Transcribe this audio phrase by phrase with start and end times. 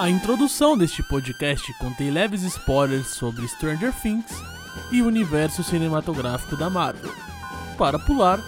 [0.00, 4.32] A introdução deste podcast contém leves spoilers sobre Stranger Things
[4.90, 7.12] e o universo cinematográfico da Marvel.
[7.76, 8.40] Para pular,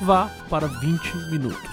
[0.00, 1.70] vá para 20 minutos.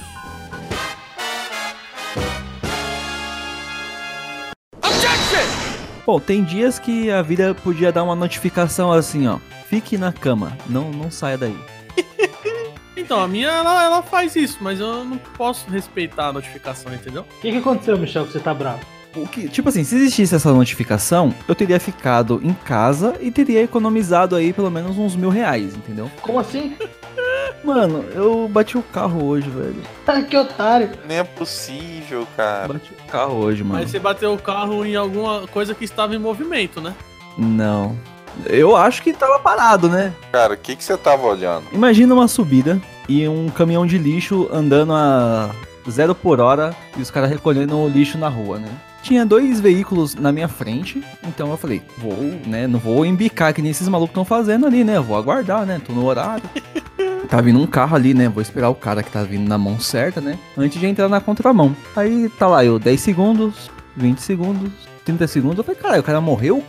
[6.05, 9.39] Bom, tem dias que a vida podia dar uma notificação assim, ó.
[9.67, 11.57] Fique na cama, não, não saia daí.
[12.95, 17.21] Então, a minha, ela, ela faz isso, mas eu não posso respeitar a notificação, entendeu?
[17.21, 18.96] O que, que aconteceu, Michel, que você tá bravo?
[19.25, 24.35] Que, tipo assim, se existisse essa notificação, eu teria ficado em casa e teria economizado
[24.35, 26.11] aí pelo menos uns mil reais, entendeu?
[26.21, 26.75] Como assim?
[27.63, 29.81] Mano, eu bati o carro hoje, velho.
[30.05, 30.91] Ah, que otário.
[31.07, 32.73] Nem é possível, cara.
[32.73, 33.79] Bati o carro hoje, mano.
[33.79, 36.93] Mas você bateu o carro em alguma coisa que estava em movimento, né?
[37.37, 37.97] Não.
[38.45, 40.13] Eu acho que tava parado, né?
[40.31, 41.65] Cara, o que, que você tava olhando?
[41.73, 42.79] Imagina uma subida
[43.09, 45.49] e um caminhão de lixo andando a
[45.89, 48.69] zero por hora e os caras recolhendo o lixo na rua, né?
[49.07, 52.13] Tinha dois veículos na minha frente, então eu falei, vou,
[52.45, 52.67] né?
[52.67, 54.99] Não vou embicar que nem esses malucos estão fazendo ali, né?
[54.99, 55.79] Vou aguardar, né?
[55.85, 56.43] Tô no horário.
[57.29, 58.29] Tá vindo um carro ali, né?
[58.29, 60.39] Vou esperar o cara que tá vindo na mão certa, né?
[60.57, 61.75] Antes de entrar na contramão.
[61.93, 64.71] Aí tá lá, eu 10 segundos, 20 segundos,
[65.03, 65.57] 30 segundos.
[65.57, 66.63] Eu falei, cara, o cara morreu?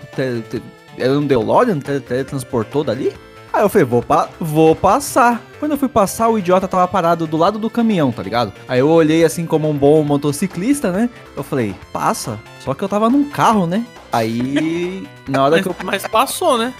[0.99, 1.79] Era um DeLorean?
[1.79, 3.13] Te- Teletransportou dali?
[3.59, 5.43] Aí eu falei, vou, pa vou passar.
[5.59, 8.53] Quando eu fui passar, o idiota tava parado do lado do caminhão, tá ligado?
[8.69, 11.11] Aí eu olhei assim como um bom motociclista, né?
[11.37, 12.39] Eu falei, passa.
[12.61, 13.85] Só que eu tava num carro, né?
[14.13, 15.77] Aí, na hora Mas, que eu.
[15.83, 16.73] mas passou, né?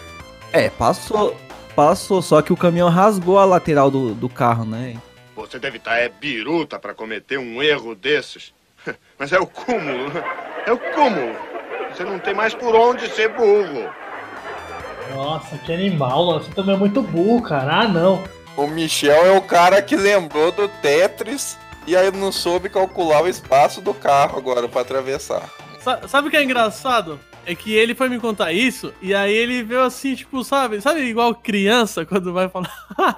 [0.53, 1.37] É, passou.
[1.75, 4.95] Passou, só que o caminhão rasgou a lateral do, do carro, né?
[5.35, 8.55] Você deve estar é biruta para cometer um erro desses.
[9.19, 10.11] Mas é o cúmulo.
[10.13, 10.23] né?
[10.65, 11.35] É o cúmulo.
[11.93, 13.91] Você não tem mais por onde ser burro.
[15.15, 16.41] Nossa, que animal.
[16.41, 17.81] Você também é muito burro, cara.
[17.83, 18.23] Ah, não.
[18.57, 21.57] O Michel é o cara que lembrou do Tetris
[21.87, 25.49] e aí não soube calcular o espaço do carro agora pra atravessar.
[25.81, 27.21] Sa- Sabe o que é engraçado?
[27.49, 30.83] É que ele foi me contar isso, e aí ele veio assim, tipo, sabe?
[30.83, 32.71] Sabe igual criança quando vai falar.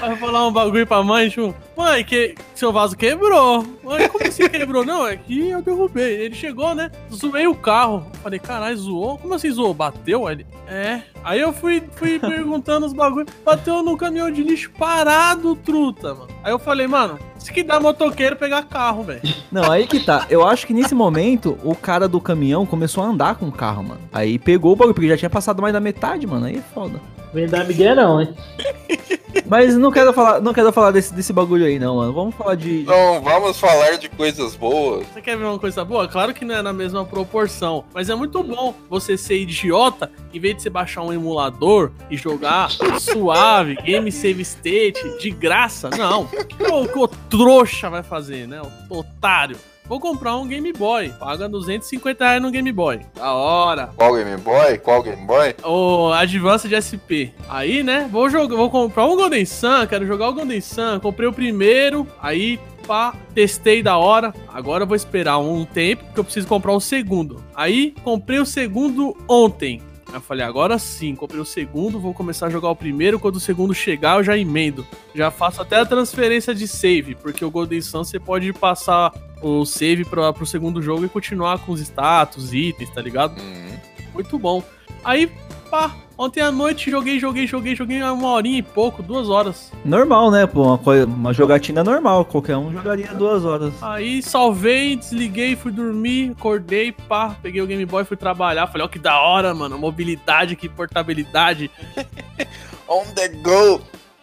[0.00, 3.64] vai falar um bagulho pra mãe, tipo, mãe, que seu vaso quebrou.
[3.84, 4.84] Mãe, como assim quebrou?
[4.84, 6.22] Não, é que eu derrubei.
[6.22, 6.90] Ele chegou, né?
[7.12, 8.04] Zoei o carro.
[8.20, 9.16] Falei, caralho, zoou?
[9.16, 9.72] Como assim zoou?
[9.72, 10.28] Bateu?
[10.28, 11.02] Ele, é.
[11.22, 13.32] Aí eu fui, fui perguntando os bagulhos.
[13.44, 16.30] Bateu no caminhão de lixo parado, truta, mano.
[16.42, 19.20] Aí eu falei, mano, isso que dá motoqueiro pegar carro, velho.
[19.52, 20.26] Não, aí que tá.
[20.30, 23.82] Eu acho que nesse momento o cara do caminhão começou a andar com o carro,
[23.84, 24.00] mano.
[24.10, 26.46] Aí pegou o bagulho, porque já tinha passado mais da metade, mano.
[26.46, 26.98] Aí é foda.
[27.34, 28.34] Vem dar Miguel não, hein?
[29.46, 32.12] Mas não quero falar, não quero falar desse, desse bagulho aí, não, mano.
[32.12, 32.82] Vamos falar de.
[32.82, 35.06] Então vamos falar de coisas boas.
[35.08, 36.08] Você quer ver uma coisa boa?
[36.08, 40.40] Claro que não é na mesma proporção, mas é muito bom você ser idiota, em
[40.40, 45.90] vez de você baixar um emulador e jogar suave, Game Save State, de graça.
[45.90, 46.22] Não.
[46.24, 48.60] O que o, que o trouxa vai fazer, né?
[48.90, 49.56] O otário.
[49.86, 51.10] Vou comprar um Game Boy.
[51.18, 53.00] Paga 250 reais no Game Boy.
[53.14, 53.90] Da hora.
[53.96, 54.78] Qual Game Boy?
[54.78, 55.54] Qual Game Boy?
[55.62, 57.34] O Advance de SP.
[57.48, 58.08] Aí, né?
[58.10, 61.00] Vou jogar, vou comprar um Golden Sun, quero jogar o Golden Sun.
[61.00, 64.32] Comprei o primeiro, aí pá, testei da hora.
[64.48, 67.42] Agora eu vou esperar um tempo porque eu preciso comprar o segundo.
[67.54, 69.82] Aí comprei o segundo ontem.
[70.08, 73.18] Aí eu falei, agora sim, comprei o segundo, vou começar a jogar o primeiro.
[73.18, 74.86] Quando o segundo chegar, eu já emendo.
[75.14, 79.64] Já faço até a transferência de save, porque o Golden Sun você pode passar o
[79.64, 83.40] save pra, pro segundo jogo e continuar com os status, itens, tá ligado?
[83.40, 83.76] Hum,
[84.14, 84.62] Muito bom.
[85.04, 85.30] Aí,
[85.74, 89.72] pá, ontem à noite joguei, joguei, joguei, joguei uma horinha e pouco, duas horas.
[89.84, 90.46] Normal, né?
[90.46, 92.24] Pô, uma, coisa, uma jogatina normal.
[92.24, 93.74] Qualquer um jogaria duas horas.
[93.82, 98.68] Aí salvei, desliguei, fui dormir, acordei, pá, peguei o Game Boy, fui trabalhar.
[98.68, 99.76] Falei, ó, que da hora, mano.
[99.76, 101.68] Mobilidade, que portabilidade.
[102.86, 103.80] On the go!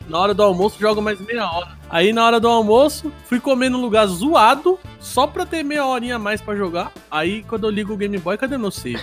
[0.08, 1.78] Na hora do almoço, jogo mais meia hora.
[1.90, 6.16] Aí na hora do almoço, fui comer num lugar zoado, só pra ter meia horinha
[6.16, 6.92] a mais pra jogar.
[7.10, 9.00] Aí quando eu ligo o Game Boy, cadê meu save?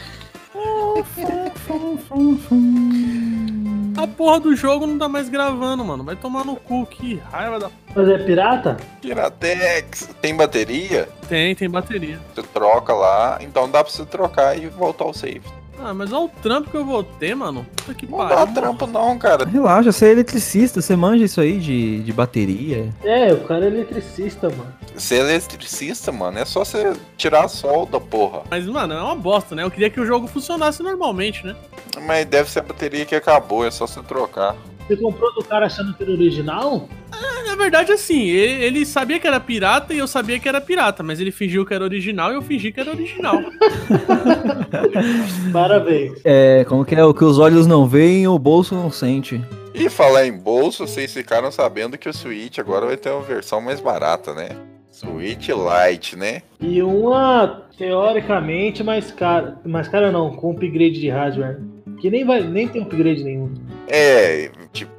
[3.96, 6.04] A porra do jogo não tá mais gravando, mano.
[6.04, 7.70] Vai tomar no cu, que raiva da.
[7.94, 8.76] Mas é pirata?
[9.00, 10.10] Piratex.
[10.20, 11.08] Tem bateria?
[11.28, 12.18] Tem, tem bateria.
[12.34, 15.42] Você troca lá, então dá pra você trocar e voltar ao save.
[15.80, 17.64] Ah, mas olha o trampo que eu vou ter, mano.
[17.76, 18.36] Puta que Não pariu.
[18.36, 19.44] dá trampo não, cara.
[19.44, 22.92] Relaxa, você é eletricista, você manja isso aí de, de bateria.
[23.04, 24.72] É, o cara é eletricista, mano.
[24.94, 26.38] Você é eletricista, mano.
[26.38, 28.42] É só você tirar a solda, porra.
[28.50, 29.62] Mas, mano, é uma bosta, né?
[29.62, 31.54] Eu queria que o jogo funcionasse normalmente, né?
[32.02, 34.56] Mas deve ser a bateria que acabou, é só você trocar.
[34.86, 36.88] Você comprou do cara achando que era original?
[37.46, 41.02] Na verdade, assim, ele, ele sabia que era pirata e eu sabia que era pirata,
[41.02, 43.40] mas ele fingiu que era original e eu fingi que era original.
[45.52, 46.20] Parabéns.
[46.24, 47.04] É, como que é?
[47.04, 49.40] O que os olhos não veem, o bolso não sente.
[49.74, 53.60] E falar em bolso, vocês ficaram sabendo que o Switch agora vai ter uma versão
[53.60, 54.50] mais barata, né?
[54.90, 56.42] Switch Lite, né?
[56.60, 59.56] E uma, teoricamente, mais cara.
[59.64, 61.60] Mais cara não, com upgrade de hardware.
[62.00, 63.54] Que nem, vai, nem tem upgrade nenhum.
[63.86, 64.90] É, tipo,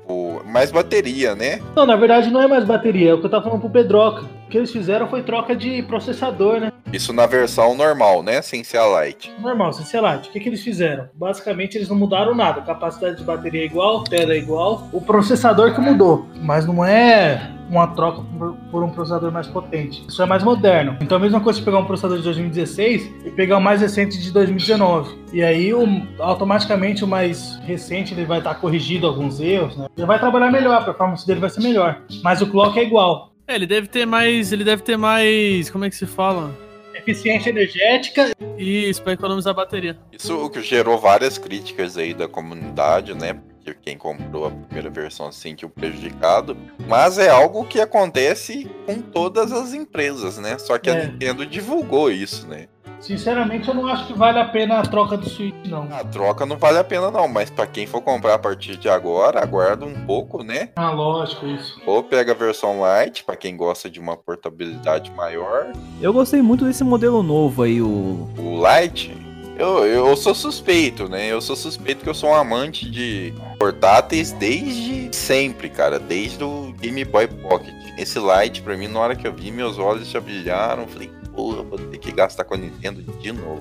[0.49, 1.59] mais bateria, né?
[1.75, 4.38] Não, na verdade não é mais bateria, é o que eu tava falando pro Pedroca.
[4.49, 6.71] O que eles fizeram foi troca de processador, né?
[6.91, 8.41] Isso na versão normal, né?
[8.41, 9.31] Sem ser a Lite.
[9.39, 10.27] Normal, sem ser light.
[10.27, 11.07] O que, que eles fizeram?
[11.13, 12.61] Basicamente eles não mudaram nada.
[12.61, 14.89] A capacidade de bateria é igual, tela é igual.
[14.91, 16.25] O processador que mudou.
[16.41, 18.23] Mas não é uma troca
[18.71, 20.03] por, um processador mais potente.
[20.07, 20.97] Isso é mais moderno.
[20.99, 24.17] Então a mesma coisa se pegar um processador de 2016 e pegar o mais recente
[24.17, 25.15] de 2019.
[25.31, 25.85] E aí o,
[26.17, 29.85] automaticamente o mais recente ele vai estar corrigido alguns erros, né?
[29.95, 32.01] Ele vai trabalhar melhor, a performance dele vai ser melhor.
[32.23, 33.29] Mas o clock é igual.
[33.49, 34.51] É, ele deve ter mais.
[34.53, 35.71] Ele deve ter mais.
[35.71, 36.55] Como é que se fala?
[36.93, 38.31] Eficiência energética.
[38.55, 39.97] Isso, pra economizar a bateria.
[40.11, 43.33] Isso o que gerou várias críticas aí da comunidade, né?
[43.33, 46.55] Porque quem comprou a primeira versão se sentiu prejudicado.
[46.87, 50.57] Mas é algo que acontece com todas as empresas, né?
[50.59, 51.07] Só que a É.
[51.07, 52.67] Nintendo divulgou isso, né?
[52.99, 55.87] Sinceramente, eu não acho que vale a pena a troca do Switch, não.
[55.91, 58.89] A troca não vale a pena não, mas pra quem for comprar a partir de
[58.89, 60.69] agora, aguarda um pouco, né?
[60.75, 61.79] Ah, lógico, isso.
[61.85, 65.67] Ou pega a versão Lite, pra quem gosta de uma portabilidade maior.
[66.01, 68.29] Eu gostei muito desse modelo novo aí, o.
[68.37, 69.15] O Lite,
[69.59, 71.27] eu, eu sou suspeito, né?
[71.27, 75.99] Eu sou suspeito que eu sou um amante de portáteis desde sempre, cara.
[75.99, 77.73] Desde o Game Boy Pocket.
[77.97, 80.87] Esse Lite, pra mim, na hora que eu vi, meus olhos já brilharam.
[80.87, 83.59] Falei, porra, vou ter que gastar com a Nintendo de novo.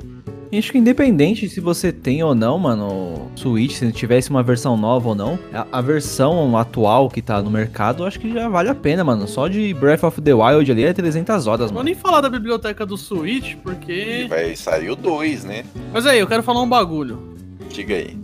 [0.53, 4.79] Acho que independente se você tem ou não, mano, o Switch, se tivesse uma versão
[4.79, 8.49] nova ou não, a, a versão atual que tá no mercado, eu acho que já
[8.49, 9.29] vale a pena, mano.
[9.29, 11.85] Só de Breath of the Wild ali é 300 horas, Não vou mano.
[11.85, 14.27] nem falar da biblioteca do Switch, E porque.
[14.29, 15.65] vai sair o 2, né?
[15.93, 17.37] Mas aí, eu quero falar um bagulho.
[17.71, 18.17] Diga aí.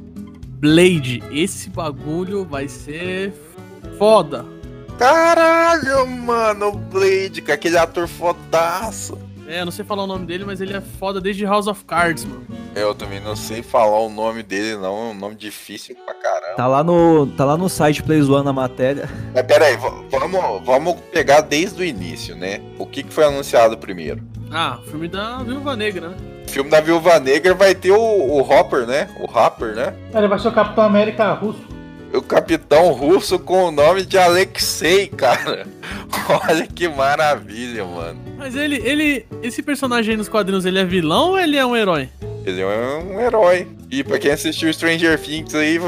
[0.58, 3.34] Blade, esse bagulho vai ser
[3.98, 4.46] foda.
[4.98, 9.18] Caralho, mano, o Blade, com aquele ator fodaço.
[9.46, 11.84] É, eu não sei falar o nome dele, mas ele é foda desde House of
[11.84, 12.46] Cards, mano.
[12.74, 15.08] Eu também não sei falar o nome dele, não.
[15.08, 16.56] É um nome difícil pra caramba.
[16.56, 19.08] Tá lá no, tá lá no site Plays One na matéria.
[19.34, 22.60] Mas pera aí, vamos, vamos pegar desde o início, né?
[22.78, 24.22] O que, que foi anunciado primeiro?
[24.50, 26.16] Ah, filme da Viúva Negra, né?
[26.46, 29.08] Filme da Viúva Negra vai ter o, o Hopper, né?
[29.18, 29.94] O Hopper, né?
[30.14, 31.73] Ele vai ser o Capitão América russo.
[32.14, 35.66] O capitão russo com o nome de Alexei, cara.
[36.48, 38.20] Olha que maravilha, mano.
[38.38, 39.26] Mas ele, ele.
[39.42, 42.08] Esse personagem aí nos quadrinhos, ele é vilão ou ele é um herói?
[42.46, 43.66] Ele é um herói.
[43.90, 45.78] E pra quem assistiu Stranger Things aí,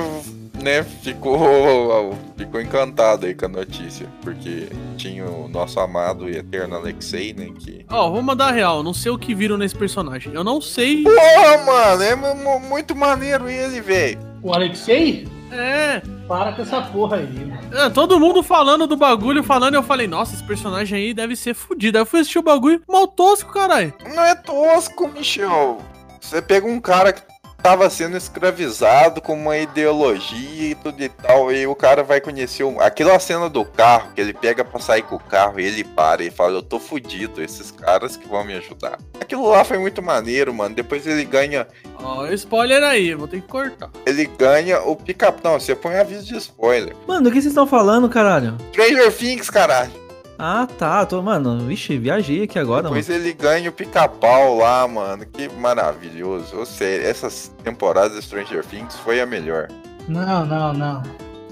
[0.62, 4.06] né, ficou, ficou encantado aí com a notícia.
[4.22, 7.84] Porque tinha o nosso amado e eterno Alexei, né, que...
[7.90, 10.32] Ó, vou mandar a real, não sei o que viram nesse personagem.
[10.34, 11.02] Eu não sei.
[11.02, 14.18] Porra, mano, é mu- mu- muito maneiro ele, velho.
[14.42, 15.26] O Alexei?
[15.52, 17.76] É, Para com essa porra aí, mano.
[17.76, 21.36] é, todo mundo falando do bagulho, falando, e eu falei, nossa, esse personagem aí deve
[21.36, 21.96] ser fudido.
[21.98, 23.94] Aí eu fui assistir o bagulho, mal tosco, caralho.
[24.14, 25.78] Não é tosco, Michel.
[26.20, 27.22] Você pega um cara que
[27.62, 32.64] tava sendo escravizado com uma ideologia e tudo e tal, e o cara vai conhecer
[32.64, 32.80] um...
[32.80, 36.22] aquela cena do carro, que ele pega pra sair com o carro e ele para
[36.22, 38.98] e fala, eu tô fudido, esses caras que vão me ajudar.
[39.20, 40.74] Aquilo lá foi muito maneiro, mano.
[40.74, 41.66] Depois ele ganha,
[42.00, 43.90] Ó, spoiler aí, vou ter que cortar.
[44.06, 46.94] ele ganha o pica Não, você põe aviso de spoiler.
[47.08, 48.56] Mano, do que vocês estão falando, caralho?
[48.72, 50.05] Stranger Things, caralho.
[50.38, 51.04] Ah, tá.
[51.06, 52.94] Tô, mano, vixe, viajei aqui agora, mano.
[52.94, 55.24] Depois ele ganha o pica-pau lá, mano.
[55.26, 56.58] Que maravilhoso.
[56.58, 59.68] Ô, sério, essas temporadas de Stranger Things foi a melhor.
[60.08, 61.02] Não, não, não.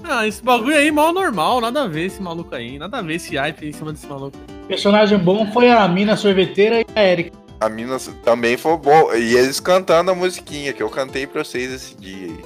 [0.03, 3.15] Ah, esse bagulho aí mal normal, nada a ver esse maluco aí, nada a ver
[3.15, 4.37] esse hype em cima desse maluco.
[4.67, 7.37] Personagem bom foi a mina sorveteira e a Erika.
[7.59, 9.17] A mina também foi boa.
[9.17, 12.45] E eles cantando a musiquinha que eu cantei pra vocês esse dia aí.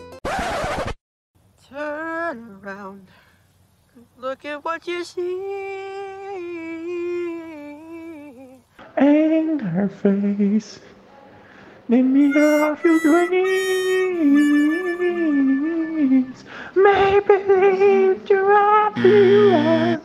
[1.69, 3.01] Turn around.
[4.17, 5.78] Look at what you see.
[9.59, 10.79] her face.
[11.87, 13.39] Name me off your dreams.
[16.75, 19.99] Maybe believe to up you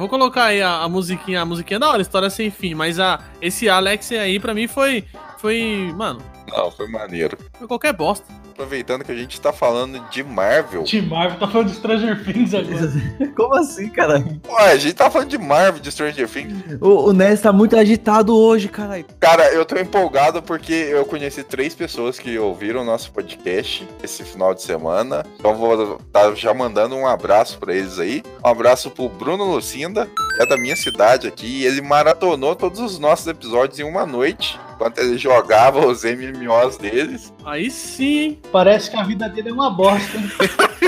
[0.00, 2.98] vou colocar aí a, a musiquinha, a musiquinha é da hora, história sem fim, mas
[2.98, 5.04] a, esse Alex aí pra mim foi,
[5.38, 7.36] foi, mano, Não, foi maneiro.
[7.58, 8.26] foi qualquer bosta.
[8.60, 10.84] Aproveitando que a gente tá falando de Marvel.
[10.84, 12.92] Tim Marvel tá falando de Stranger Things agora.
[13.34, 14.22] Como assim, cara?
[14.46, 16.78] Ué, a gente tá falando de Marvel, de Stranger Things.
[16.78, 19.06] O, o Ness tá muito agitado hoje, caralho.
[19.18, 24.24] Cara, eu tô empolgado porque eu conheci três pessoas que ouviram o nosso podcast esse
[24.24, 25.24] final de semana.
[25.38, 28.22] Então vou tá já mandando um abraço pra eles aí.
[28.44, 31.46] Um abraço pro Bruno Lucinda, que é da minha cidade aqui.
[31.46, 34.60] E ele maratonou todos os nossos episódios em uma noite.
[34.80, 37.34] Enquanto ele jogava os MMOs deles.
[37.44, 38.38] Aí sim, hein?
[38.50, 40.16] Parece que a vida dele é uma bosta.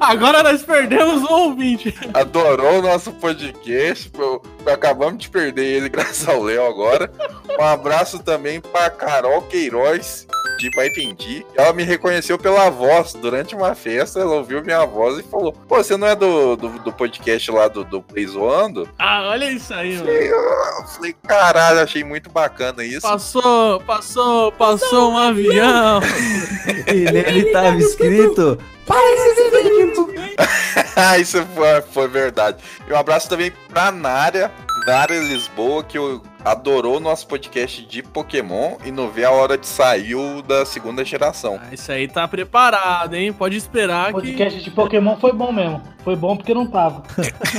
[0.00, 1.94] Agora nós perdemos um ouvinte.
[2.14, 4.10] Adorou o nosso podcast.
[4.66, 7.10] Acabamos de perder ele graças ao Léo agora.
[7.58, 10.26] Um abraço também pra Carol Queiroz,
[10.58, 11.44] de Paipendi.
[11.56, 14.20] Ela me reconheceu pela voz durante uma festa.
[14.20, 17.68] Ela ouviu minha voz e falou: Pô, você não é do, do, do podcast lá
[17.68, 18.88] do, do Play Zoando?
[18.98, 20.10] Ah, olha isso aí, mano.
[20.10, 23.02] Eu falei, caralho, achei muito bacana isso.
[23.02, 26.00] Passou, passou, passou um avião.
[26.86, 28.58] E nele tava escrito.
[30.96, 32.58] Ah, isso foi, foi verdade.
[32.88, 34.50] E um abraço também pra Nária,
[34.86, 39.58] Nária Lisboa, que eu- adorou o nosso podcast de Pokémon e não vê a hora
[39.58, 40.16] de sair
[40.48, 41.60] da segunda geração.
[41.62, 43.30] Ah, Isso aí tá preparado, hein?
[43.32, 45.82] Pode esperar O que podcast de Pokémon foi bom mesmo.
[46.02, 47.02] Foi bom porque não tava.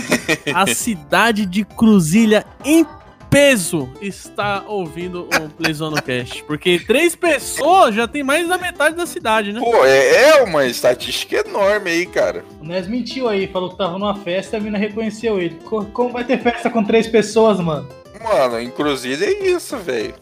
[0.53, 2.83] a cidade de Cruzilha em
[3.31, 6.43] peso está ouvindo o Playzone Cast.
[6.43, 9.59] Porque três pessoas já tem mais da metade da cidade, né?
[9.61, 12.43] Pô, é, é uma estatística enorme aí, cara.
[12.61, 15.57] O Nes mentiu aí, falou que tava numa festa e a mina reconheceu ele.
[15.63, 17.87] Co- Como vai ter festa com três pessoas, mano?
[18.21, 20.13] Mano, inclusive é isso, velho.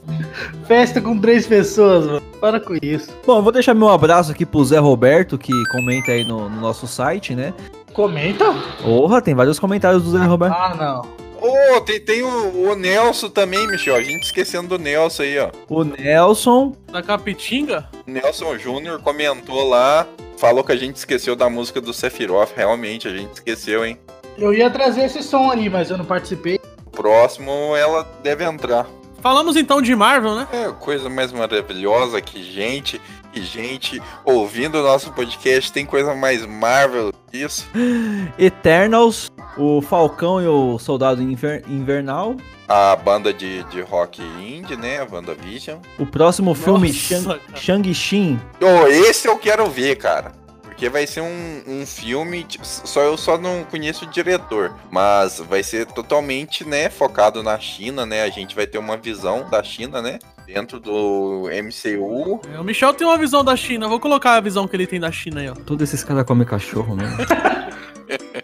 [0.67, 2.21] Festa com três pessoas, mano.
[2.39, 3.09] Para com isso.
[3.25, 6.61] Bom, eu vou deixar meu abraço aqui pro Zé Roberto, que comenta aí no, no
[6.61, 7.53] nosso site, né?
[7.91, 8.45] Comenta?
[8.81, 10.53] Porra, tem vários comentários do Zé Roberto.
[10.53, 11.28] Ah, não.
[11.41, 13.95] Ô, tem, tem o, o Nelson também, Michel.
[13.95, 15.49] A gente esquecendo do Nelson aí, ó.
[15.69, 16.75] O Nelson.
[16.91, 17.89] Da Capitinga?
[18.05, 20.05] Nelson Júnior comentou lá,
[20.37, 22.51] falou que a gente esqueceu da música do Sephiroth.
[22.55, 23.97] Realmente, a gente esqueceu, hein?
[24.37, 26.59] Eu ia trazer esse som aí, mas eu não participei.
[26.85, 28.85] O próximo ela deve entrar.
[29.21, 30.47] Falamos então de Marvel, né?
[30.51, 33.01] É coisa mais maravilhosa que gente
[33.33, 35.71] e gente ouvindo o nosso podcast.
[35.71, 37.67] Tem coisa mais Marvel que isso.
[38.39, 39.29] Eternals.
[39.59, 42.35] O Falcão e o Soldado Inver- Invernal.
[42.67, 44.99] A banda de, de rock indie, né?
[45.01, 45.79] A WandaVision.
[45.97, 47.39] O próximo filme, Nossa.
[47.55, 48.39] Shang-Chi.
[48.61, 50.31] Ô, esse eu quero ver, cara.
[50.61, 52.43] Porque vai ser um, um filme.
[52.45, 54.73] tipo, Só eu só não conheço o diretor.
[54.89, 58.23] Mas vai ser totalmente, né, focado na China, né?
[58.23, 60.19] A gente vai ter uma visão da China, né?
[60.45, 62.39] Dentro do MCU.
[62.55, 63.87] É, O Michel tem uma visão da China.
[63.89, 65.53] Vou colocar a visão que ele tem da China aí, ó.
[65.53, 67.17] Todos esses caras comem cachorro mesmo.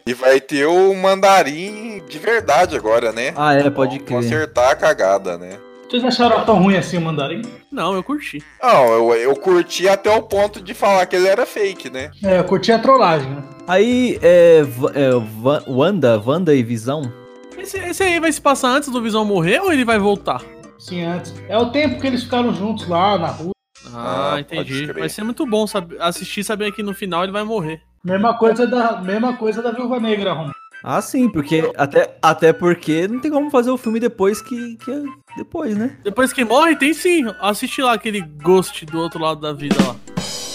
[0.08, 3.34] E vai ter o mandarim de verdade agora, né?
[3.36, 4.18] Ah, é, pode crer.
[4.22, 5.58] Consertar a cagada, né?
[5.90, 7.42] Vocês acharam tão ruim assim o mandarim?
[7.72, 8.44] Não, eu curti.
[8.62, 12.12] Não, eu, eu curti até o ponto de falar que ele era fake, né?
[12.24, 13.44] É, eu curti a trollagem, né?
[13.68, 14.60] Aí, é,
[14.94, 15.10] é
[15.68, 17.02] Wanda, Wanda e Visão.
[17.58, 20.40] Esse, esse aí vai se passar antes do Visão morrer ou ele vai voltar?
[20.78, 21.34] Sim, antes.
[21.50, 23.54] É o tempo que eles ficaram juntos lá na rua.
[23.92, 24.86] Ah, Ah, entendi.
[24.94, 27.82] Vai ser muito bom saber- assistir sabendo que no final ele vai morrer.
[28.06, 30.52] Mesma coisa da, mesma coisa da Viúva Negra, Rom.
[30.84, 34.92] Ah, sim, porque até, até porque não tem como fazer o filme depois que, que
[34.92, 35.02] é
[35.36, 35.98] depois, né?
[36.04, 37.26] Depois que morre, tem sim.
[37.42, 39.96] Assiste lá aquele Ghost do outro lado da vida lá.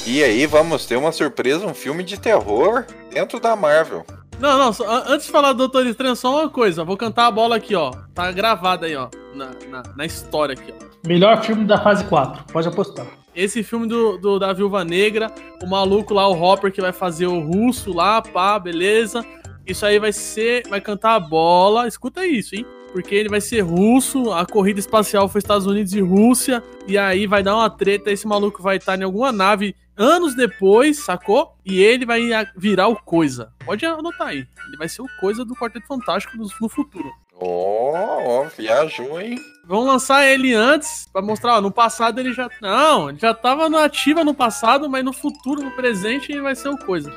[0.07, 4.07] E aí vamos ter uma surpresa, um filme de terror dentro da Marvel.
[4.39, 6.85] Não, não, só- an- antes de falar do Doutor Estranho, só uma coisa.
[6.85, 7.91] Vou cantar a bola aqui, ó.
[8.15, 9.09] Tá gravada aí, ó.
[9.35, 10.85] Na, na, na história aqui, ó.
[11.07, 12.45] Melhor filme da fase 4.
[12.53, 13.07] Pode apostar.
[13.35, 15.31] Esse filme do, do- da Viúva Negra,
[15.63, 19.25] o maluco lá, o Hopper, que vai fazer o russo lá, pá, beleza.
[19.67, 20.67] Isso aí vai ser.
[20.69, 21.87] Vai cantar a bola.
[21.87, 22.67] Escuta isso, hein?
[22.93, 27.25] Porque ele vai ser russo, a corrida espacial foi Estados Unidos e Rússia, e aí
[27.25, 31.55] vai dar uma treta, esse maluco vai estar em alguma nave anos depois, sacou?
[31.65, 32.21] E ele vai
[32.57, 33.53] virar o Coisa.
[33.65, 34.39] Pode anotar aí.
[34.67, 37.09] Ele vai ser o Coisa do Quarteto Fantástico no, no futuro.
[37.41, 39.39] Ó, ó, viajou, hein?
[39.65, 42.49] Vão lançar ele antes pra mostrar, ó, no passado ele já.
[42.61, 46.55] Não, ele já tava na ativa no passado, mas no futuro, no presente, ele vai
[46.55, 47.11] ser o coisa.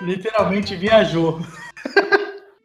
[0.00, 1.40] Literalmente viajou.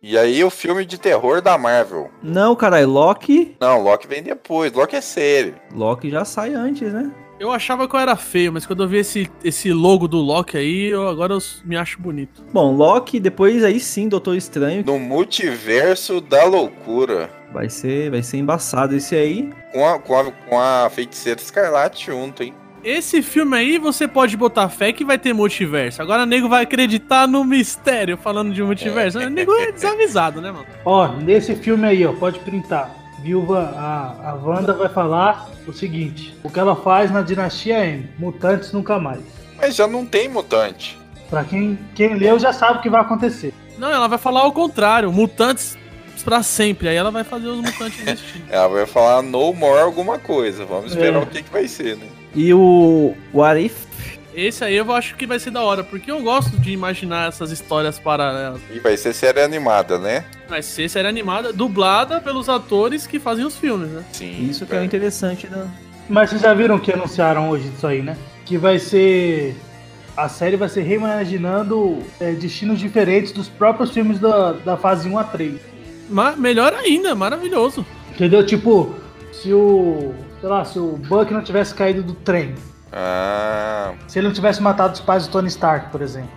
[0.01, 2.11] E aí o filme de terror da Marvel.
[2.21, 3.55] Não, caralho, Loki.
[3.59, 4.73] Não, Loki vem depois.
[4.73, 5.55] Loki é sério.
[5.73, 7.09] Loki já sai antes, né?
[7.39, 10.55] Eu achava que eu era feio, mas quando eu vi esse, esse logo do Loki
[10.55, 12.43] aí, eu, agora eu me acho bonito.
[12.53, 14.83] Bom, Loki, depois aí sim, Doutor Estranho.
[14.85, 17.29] No multiverso da loucura.
[17.51, 19.51] Vai ser, vai ser embaçado esse aí.
[19.71, 22.53] Com a, com a, com a feiticeira escarlate junto, hein?
[22.83, 26.01] Esse filme aí você pode botar fé que vai ter multiverso.
[26.01, 29.19] Agora o nego vai acreditar no mistério falando de multiverso.
[29.19, 30.65] O nego é desavisado, né, mano?
[30.83, 33.02] Ó, nesse filme aí, ó, pode printar.
[33.23, 38.09] Viúva, a, a Wanda vai falar o seguinte: o que ela faz na dinastia M,
[38.19, 39.21] mutantes nunca mais.
[39.57, 40.99] Mas já não tem mutante.
[41.29, 43.53] Pra quem, quem leu já sabe o que vai acontecer.
[43.77, 45.77] Não, ela vai falar ao contrário, mutantes
[46.23, 46.87] pra sempre.
[46.89, 48.45] Aí ela vai fazer os mutantes existirem.
[48.49, 50.65] Ela vai falar no more alguma coisa.
[50.65, 51.23] Vamos esperar É.
[51.23, 52.05] o que, que vai ser, né?
[52.35, 53.85] E o What If?
[54.35, 57.51] Esse aí eu acho que vai ser da hora, porque eu gosto de imaginar essas
[57.51, 58.59] histórias paralelas.
[58.73, 60.25] E vai ser série animada, né?
[60.49, 64.03] Vai ser série animada, dublada pelos atores que fazem os filmes, né?
[64.11, 64.47] Sim.
[64.49, 65.67] Isso que é o interessante da.
[66.09, 68.17] Mas vocês já viram que anunciaram hoje disso aí, né?
[68.45, 69.55] Que vai ser.
[70.17, 75.17] A série vai ser reimaginando é, destinos diferentes dos próprios filmes da, da fase 1
[75.17, 75.59] a 3.
[76.09, 77.85] Ma- melhor ainda, maravilhoso.
[78.13, 78.45] Entendeu?
[78.45, 78.93] Tipo,
[79.31, 80.13] se o.
[80.39, 82.53] Sei lá, se o Buck não tivesse caído do trem.
[82.95, 86.29] Ah, Se ele não tivesse matado os pais do Tony Stark, por exemplo.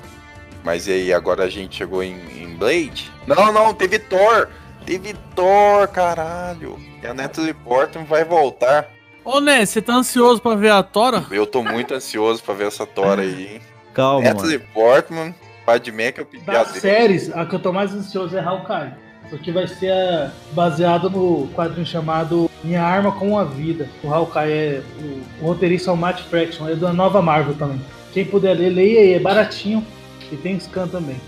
[0.64, 3.12] mas e aí, agora a gente chegou em, em Blade?
[3.26, 4.48] Não, não, teve Thor!
[4.86, 6.78] Teve Thor, caralho!
[7.02, 8.86] E a Natalie Portman vai voltar.
[9.24, 11.24] Ô, Né, você tá ansioso pra ver a Tora?
[11.30, 13.60] Eu tô muito ansioso pra ver essa Thor aí, hein?
[13.92, 14.70] Calma, Natalie mano.
[14.72, 15.34] Portman,
[15.66, 16.80] Padmé que eu pedi a Das dele.
[16.80, 18.92] séries, a que eu tô mais ansioso é Hawkeye.
[19.28, 23.88] Porque vai ser é, baseado no quadrinho chamado Minha Arma com a Vida.
[24.02, 24.82] O Hawkeye é.
[25.00, 27.80] O, o roteirista é o Matt Fraction, é da nova Marvel também.
[28.12, 29.84] Quem puder ler, leia aí, é baratinho.
[30.32, 31.20] E tem scan também.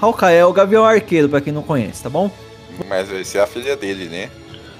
[0.00, 2.30] Hawkeye é o Gavião Arqueiro, pra quem não conhece, tá bom?
[2.88, 4.30] Mas vai ser a filha dele, né?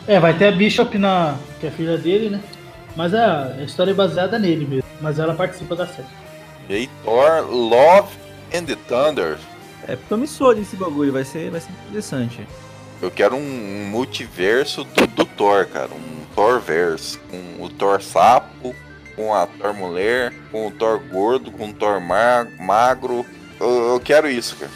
[0.06, 2.40] É, vai ter a Bishop, na, que é filha dele, né?
[2.94, 4.88] Mas a, a história é baseada nele mesmo.
[5.00, 6.08] Mas ela participa da série.
[6.68, 8.08] E aí, Thor, Love
[8.54, 9.36] and the Thunder.
[9.86, 12.46] É promissor esse bagulho, vai ser, vai ser interessante.
[13.02, 15.90] Eu quero um, multiverso do, do Thor, cara.
[15.92, 17.18] Um Thorverse.
[17.30, 18.74] Com o Thor sapo,
[19.14, 23.24] com a Thor mulher, com o Thor gordo, com o Thor ma- magro.
[23.60, 24.70] Eu, eu quero isso, cara.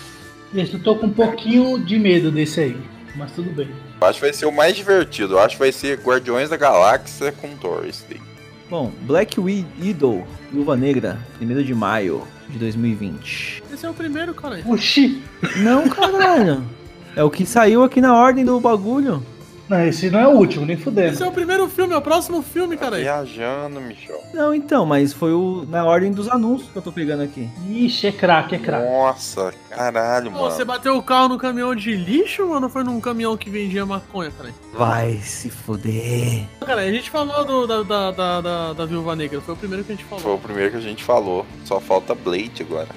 [0.55, 2.77] Esse eu tô com um pouquinho de medo desse aí.
[3.17, 3.69] Mas tudo bem.
[4.01, 5.35] Eu acho que vai ser o mais divertido.
[5.35, 7.85] Eu acho que vai ser Guardiões da Galáxia com Thor.
[7.87, 8.21] Esse daí.
[8.69, 13.65] Bom, Black Widow, Luva Negra, 1 de maio de 2020.
[13.73, 14.61] Esse é o primeiro, cara.
[14.65, 15.21] Oxi!
[15.57, 16.65] Não, caralho.
[17.17, 19.23] É o que saiu aqui na ordem do bagulho.
[19.69, 21.13] Não, esse não é o último, nem fudendo.
[21.13, 22.97] Esse é o primeiro filme, é o próximo filme, Tá cara.
[22.97, 24.21] viajando, Michel.
[24.35, 27.49] Não, então, mas foi o, na ordem dos anúncios que eu tô pegando aqui.
[27.69, 28.91] Ixi, é craque, é craque.
[28.91, 30.73] Nossa, caralho, Pô, você mano.
[30.73, 32.67] bateu o carro no caminhão de lixo, mano?
[32.67, 34.53] Ou foi num caminhão que vendia maconha, cara?
[34.75, 36.47] Vai se fuder.
[36.67, 39.85] Cara, a gente falou do, da, da, da, da, da Viúva Negra, foi o primeiro
[39.85, 40.21] que a gente falou.
[40.25, 41.47] Foi o primeiro que a gente falou.
[41.65, 42.89] Só falta Blade agora.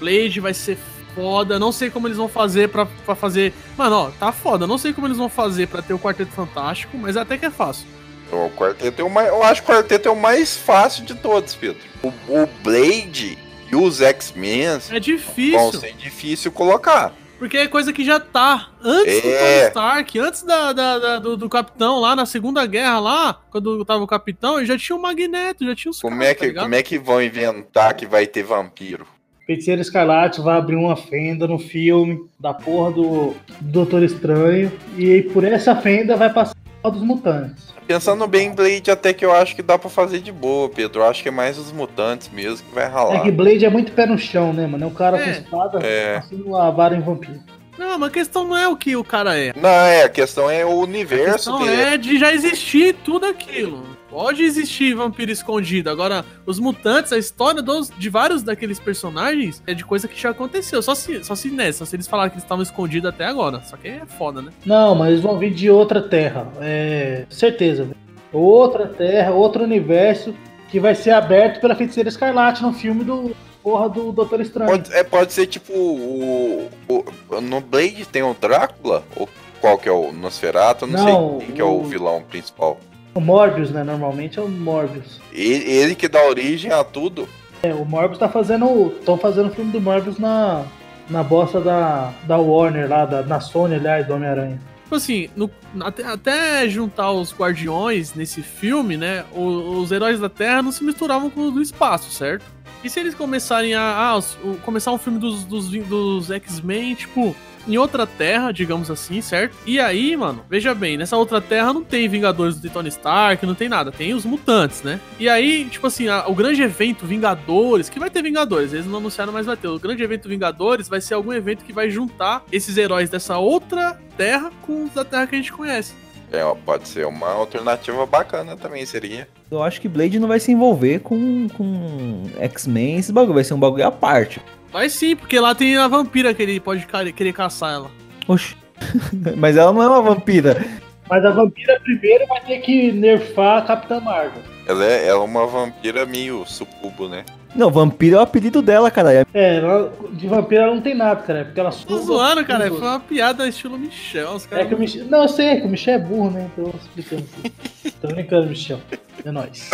[0.00, 0.78] Blade vai ser
[1.14, 1.58] foda.
[1.58, 3.52] Não sei como eles vão fazer pra, pra fazer.
[3.76, 4.66] Mano, ó, tá foda.
[4.66, 7.50] Não sei como eles vão fazer pra ter o Quarteto Fantástico, mas até que é
[7.50, 7.86] fácil.
[8.30, 9.28] O quarteto é o mais.
[9.28, 11.80] Eu acho que o quarteto é o mais fácil de todos, Pedro.
[12.02, 13.36] O, o Blade
[13.70, 15.72] e os X-Men É vão difícil.
[15.80, 17.12] ser difícil colocar.
[17.38, 18.68] Porque é coisa que já tá.
[18.82, 19.38] Antes do É.
[19.38, 23.84] Tony Stark, antes da, da- da- do, do Capitão lá na Segunda Guerra lá, quando
[23.84, 26.46] tava o Capitão, já tinha o Magneto, já tinha os Como caras, é, tá que,
[26.46, 26.62] ligado?
[26.64, 29.06] como é que vão inventar que vai ter vampiro?
[29.46, 34.70] Feiticeiro Escarlate vai abrir uma fenda no filme da porra do Doutor Estranho.
[34.96, 37.72] E aí, por essa fenda vai passar a dos mutantes.
[37.86, 41.00] Pensando bem, Blade até que eu acho que dá pra fazer de boa, Pedro.
[41.02, 43.22] Eu acho que é mais os mutantes mesmo que vai É ralar.
[43.22, 44.84] que Blade é muito pé no chão, né, mano?
[44.84, 45.30] É um cara com É.
[45.32, 46.20] espada É.
[46.20, 47.40] passando a vara em vampiro.
[47.78, 49.52] Não, mas a questão não é o que o cara é.
[49.56, 51.82] Não, é, a questão é o A universo questão dele.
[51.82, 53.82] é de já existir tudo aquilo.
[54.12, 55.88] Pode existir vampiro escondido.
[55.88, 60.30] Agora, os mutantes, a história dos, de vários daqueles personagens é de coisa que já
[60.30, 60.82] aconteceu.
[60.82, 63.62] Só se, só se nessa, se eles falaram que eles estavam escondidos até agora.
[63.64, 64.52] Só que é foda, né?
[64.66, 66.46] Não, mas eles vão vir de outra terra.
[66.60, 67.24] É.
[67.30, 67.96] Certeza, velho.
[68.32, 70.34] Outra terra, outro universo
[70.70, 73.34] que vai ser aberto pela feiticeira Escarlate no filme do.
[73.62, 74.68] Porra do Doutor Estranho.
[74.72, 79.04] Pode, é, pode ser tipo o, o- No Blade tem o Drácula?
[79.14, 79.28] Ou
[79.60, 80.84] qual que é o Nosferatu?
[80.84, 82.80] Eu Não, Não, sei quem que é o o- vilão principal.
[83.14, 83.82] O Morbius, né?
[83.84, 85.20] Normalmente é o Morbius.
[85.32, 87.28] Ele, ele que dá origem a tudo.
[87.62, 88.92] É, o Morbius tá fazendo.
[88.98, 90.64] Estão fazendo o filme do Morbius na.
[91.10, 94.58] Na bosta da, da Warner lá, da, na Sony, aliás, do Homem-Aranha.
[94.84, 99.24] Tipo assim, no- até, até juntar os guardiões nesse filme, né?
[99.34, 102.44] o- Os, heróis da Terra não se misturavam com os do espaço, certo?
[102.84, 103.82] E se eles começarem a.
[103.82, 107.34] ah, os- o- começar um filme dos, dos, dos X-Men, tipo,
[107.66, 109.56] em outra terra, digamos assim, certo?
[109.66, 113.54] E aí, mano, veja bem, nessa outra terra não tem Vingadores do Tony Stark, não
[113.54, 114.98] tem nada, tem os mutantes, né?
[115.18, 118.98] E aí, tipo assim, a- o grande evento Vingadores, que vai ter Vingadores, eles não
[118.98, 119.68] anunciaram, mas vai ter.
[119.68, 123.98] O grande evento Vingadores vai ser algum evento que vai juntar esses heróis dessa outra
[124.16, 125.94] terra com os da terra que a gente conhece.
[126.30, 129.28] É, ó, pode ser uma alternativa bacana também, seria.
[129.50, 133.34] Eu acho que Blade não vai se envolver com, com X-Men, esse bagulho.
[133.34, 134.40] Vai ser um bagulho à parte.
[134.72, 137.90] Vai sim, porque lá tem a vampira que ele pode querer caçar ela.
[138.26, 138.56] Oxi.
[139.36, 140.64] Mas ela não é uma vampira.
[141.08, 144.42] Mas a vampira primeiro vai ter que nerfar a Capitã Marvel.
[144.66, 147.24] Ela é, ela é uma vampira meio sucubo, né?
[147.54, 149.12] Não, vampiro é o apelido dela, cara.
[149.12, 151.40] É- É, ela, de vampira ela não tem nada, cara.
[151.40, 152.68] é Porque ela Tô suga zoando, cara.
[152.68, 154.30] Foi uma piada estilo Michel.
[154.32, 154.68] Os É caras.
[154.68, 155.04] que o Michel.
[155.04, 156.48] Não, eu sei, é que o Michel é burro, né?
[156.50, 157.92] Então eu explicando assim.
[158.00, 158.80] Tô brincando, Michel.
[159.22, 159.68] É nóis.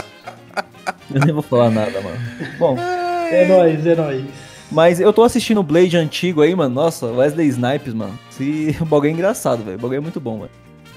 [1.15, 2.19] Eu nem vou falar nada, mano.
[2.59, 4.25] Bom, É nóis, é nóis.
[4.71, 6.75] Mas eu tô assistindo o Blade antigo aí, mano.
[6.75, 8.19] Nossa, Wesley Snipes, mano.
[8.31, 8.77] Se...
[8.81, 9.77] O bagulho é engraçado, velho.
[9.77, 10.51] O bagulho é muito bom, velho.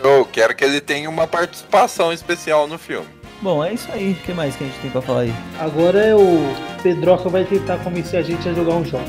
[0.04, 3.08] Eu quero que ele tenha uma participação especial no filme.
[3.42, 4.12] Bom, é isso aí.
[4.12, 5.34] O que mais que a gente tem pra falar aí?
[5.60, 6.40] Agora é o
[6.84, 9.06] Pedroca vai tentar convencer a gente a jogar um jogo.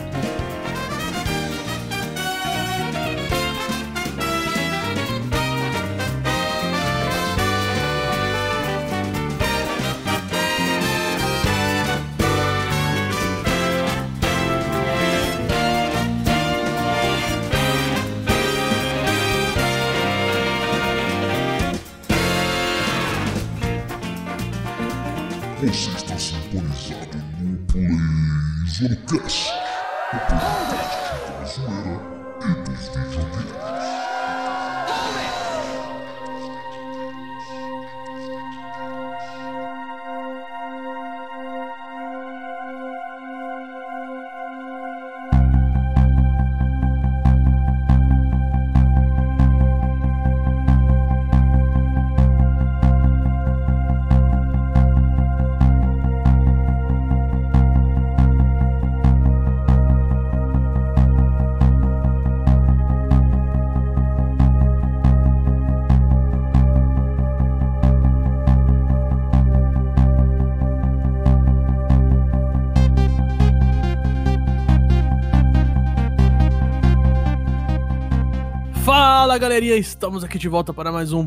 [79.33, 81.27] Fala galerinha, estamos aqui de volta para mais um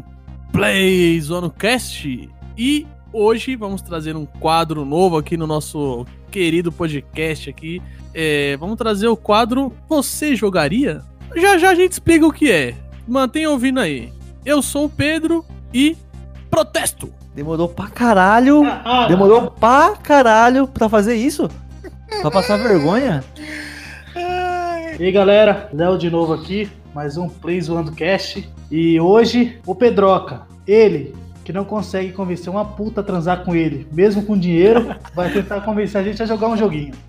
[0.52, 7.50] Play Zone Cast e hoje vamos trazer um quadro novo aqui no nosso querido podcast
[7.50, 7.82] aqui.
[8.13, 11.02] É, vamos trazer o quadro Você Jogaria?
[11.36, 12.76] Já já a gente explica o que é.
[13.08, 14.13] Mantenha ouvindo aí.
[14.46, 15.98] Eu sou o Pedro e
[16.48, 17.12] protesto.
[17.34, 18.62] Demorou pra caralho.
[19.08, 21.50] Demorou pra caralho pra fazer isso?
[22.22, 23.24] Pra passar vergonha?
[24.15, 28.50] E aí galera, Léo de novo aqui, mais um Play Zoando Cast.
[28.72, 33.86] E hoje o Pedroca, ele que não consegue convencer uma puta a transar com ele,
[33.92, 36.94] mesmo com dinheiro, vai tentar convencer a gente a jogar um joguinho.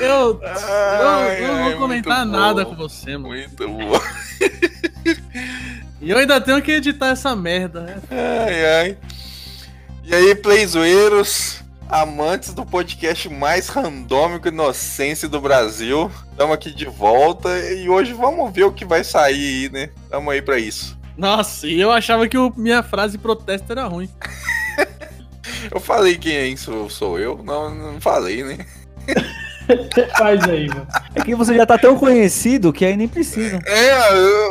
[0.00, 2.70] Eu, Ai, eu não ai, vou comentar nada bom.
[2.70, 3.28] com você, mano.
[3.36, 4.00] Muito bom.
[6.00, 8.02] E eu ainda tenho que editar essa merda, né?
[8.10, 8.98] Ai, ai.
[10.02, 11.61] E aí, playzoeiros,
[11.92, 16.10] amantes do podcast mais randômico e inocência do Brasil.
[16.30, 19.34] Estamos aqui de volta e hoje vamos ver o que vai sair
[19.66, 19.90] aí, né?
[20.08, 20.98] Tamo aí pra isso.
[21.18, 24.08] Nossa, e eu achava que o- minha frase protesto era ruim.
[25.70, 27.40] Eu falei quem é isso sou eu?
[27.44, 28.58] Não, não falei, né?
[30.18, 30.86] Faz aí, mano.
[31.14, 33.60] É que você já tá tão conhecido que aí nem precisa.
[33.64, 33.94] É,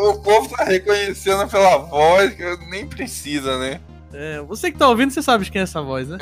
[0.07, 3.81] o povo tá reconhecendo pela voz que nem precisa, né?
[4.13, 6.17] É, você que tá ouvindo, você sabe de quem é essa voz, né?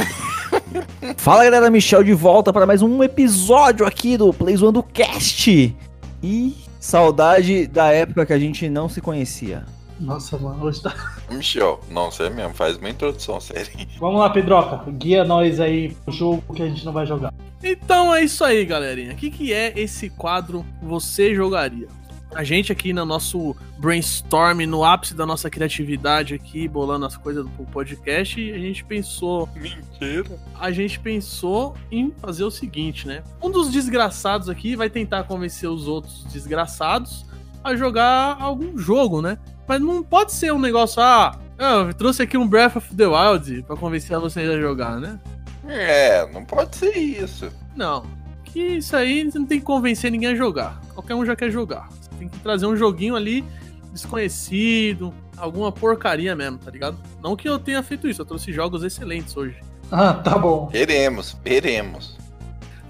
[1.18, 5.76] Fala galera, Michel de volta para mais um episódio aqui do Play Zoando Cast.
[6.22, 9.66] E saudade da época que a gente não se conhecia.
[10.00, 10.94] Nossa, mano, hoje tá.
[11.32, 13.72] Michel, não, você mesmo, faz uma introdução séria.
[14.00, 17.34] Vamos lá, Pedroca, guia nós aí pro jogo que a gente não vai jogar.
[17.62, 19.14] Então é isso aí, galerinha.
[19.14, 21.88] O que, que é esse quadro Você Jogaria?
[22.34, 27.44] A gente aqui no nosso brainstorm, no ápice da nossa criatividade aqui, bolando as coisas
[27.44, 30.40] do podcast, a gente pensou Mentira.
[30.60, 33.24] a gente pensou em fazer o seguinte, né?
[33.42, 37.26] Um dos desgraçados aqui vai tentar convencer os outros desgraçados
[37.64, 39.38] a jogar algum jogo, né?
[39.68, 43.64] Mas não pode ser um negócio, ah, eu trouxe aqui um Breath of the Wild
[43.64, 45.20] pra convencer vocês a jogar, né?
[45.68, 47.52] É, não pode ser isso.
[47.76, 48.04] Não.
[48.44, 50.80] Que isso aí não tem que convencer ninguém a jogar.
[50.94, 51.90] Qualquer um já quer jogar.
[52.20, 53.44] Tem que trazer um joguinho ali
[53.92, 56.98] desconhecido, alguma porcaria mesmo, tá ligado?
[57.24, 59.58] Não que eu tenha feito isso, eu trouxe jogos excelentes hoje.
[59.92, 60.68] Ah, tá bom.
[60.68, 62.19] Queremos, queremos.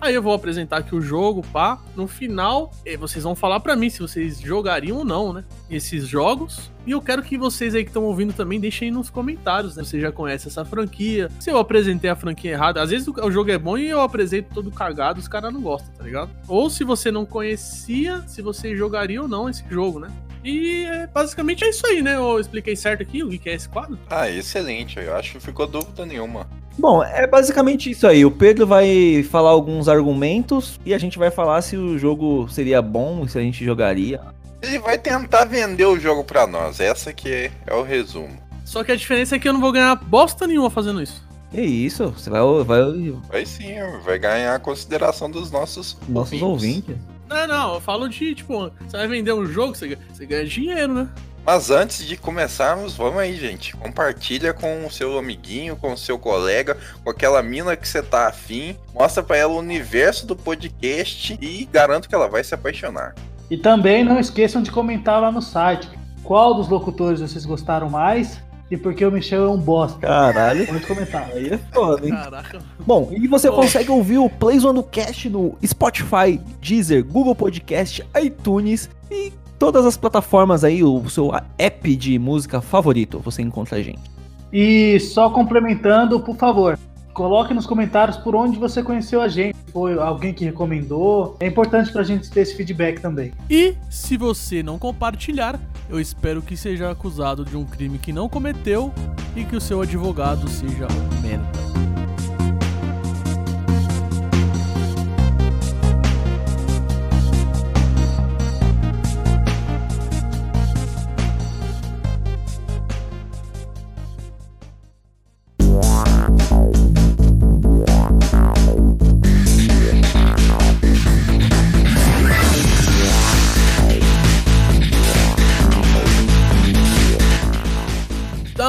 [0.01, 1.77] Aí eu vou apresentar aqui o jogo, pá.
[1.95, 5.43] No final, eh, vocês vão falar pra mim se vocês jogariam ou não, né?
[5.69, 6.71] Esses jogos.
[6.85, 9.83] E eu quero que vocês aí que estão ouvindo também deixem nos comentários, né?
[9.83, 11.29] Você já conhece essa franquia.
[11.39, 13.99] Se eu apresentei a franquia errada, às vezes o o jogo é bom e eu
[13.99, 16.29] apresento todo cagado, os caras não gostam, tá ligado?
[16.47, 20.09] Ou se você não conhecia, se você jogaria ou não esse jogo, né?
[20.43, 22.15] E é, basicamente é isso aí, né?
[22.15, 23.99] Eu expliquei certo aqui o que é esse quadro.
[24.09, 24.97] Ah, excelente.
[24.97, 26.47] Eu acho que ficou dúvida nenhuma.
[26.79, 28.25] Bom, é basicamente isso aí.
[28.25, 32.81] O Pedro vai falar alguns argumentos e a gente vai falar se o jogo seria
[32.81, 34.21] bom, se a gente jogaria.
[34.61, 36.79] Ele vai tentar vender o jogo pra nós.
[36.79, 37.29] Essa que
[37.67, 38.37] é, o resumo.
[38.65, 41.27] Só que a diferença é que eu não vou ganhar bosta nenhuma fazendo isso.
[41.53, 42.81] É isso, você vai, vai
[43.27, 43.73] Vai sim,
[44.05, 46.95] vai ganhar a consideração dos nossos, nossos ouvintes.
[47.27, 50.45] Não, não, eu falo de, tipo, você vai vender um jogo, você, ganha- você ganha
[50.45, 51.09] dinheiro, né?
[51.45, 53.75] Mas antes de começarmos, vamos aí, gente.
[53.75, 58.27] Compartilha com o seu amiguinho, com o seu colega, com aquela mina que você tá
[58.27, 58.75] afim.
[58.93, 63.15] Mostra pra ela o universo do podcast e garanto que ela vai se apaixonar.
[63.49, 65.89] E também não esqueçam de comentar lá no site
[66.23, 69.99] qual dos locutores vocês gostaram mais e por que o Michel é um bosta.
[69.99, 70.67] Caralho.
[70.67, 71.27] Pode comentar.
[71.31, 72.13] Aí é foda, hein?
[72.13, 72.59] Caraca.
[72.79, 78.89] Bom, e você consegue ouvir o Playzone do Cast no Spotify, Deezer, Google Podcast, iTunes
[79.09, 84.09] e todas as plataformas aí, o seu app de música favorito, você encontra a gente.
[84.51, 86.79] E só complementando, por favor,
[87.13, 89.55] coloque nos comentários por onde você conheceu a gente.
[89.71, 91.35] Foi alguém que recomendou.
[91.39, 93.33] É importante pra gente ter esse feedback também.
[93.49, 98.29] E se você não compartilhar, eu espero que seja acusado de um crime que não
[98.29, 98.91] cometeu
[99.35, 102.08] e que o seu advogado seja um merda.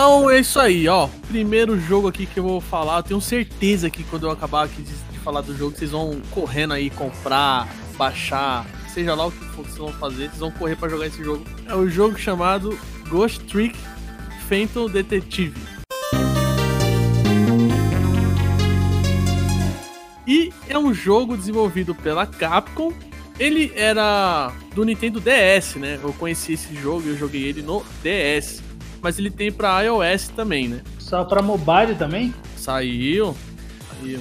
[0.00, 1.10] Então é isso aí, ó.
[1.28, 4.80] Primeiro jogo aqui que eu vou falar, eu tenho certeza que quando eu acabar aqui
[4.80, 9.44] de, de falar do jogo, vocês vão correndo aí comprar, baixar, seja lá o que
[9.54, 11.44] vocês vão fazer, vocês vão correr pra jogar esse jogo.
[11.66, 12.78] É o jogo chamado
[13.10, 13.78] Ghost Trick
[14.48, 15.60] Phantom Detective.
[20.26, 22.90] E é um jogo desenvolvido pela Capcom.
[23.38, 26.00] Ele era do Nintendo DS, né?
[26.02, 28.69] Eu conheci esse jogo e eu joguei ele no DS.
[29.02, 30.80] Mas ele tem pra iOS também, né?
[30.98, 32.34] Só pra mobile também?
[32.56, 33.34] Saiu.
[34.00, 34.20] Saiu.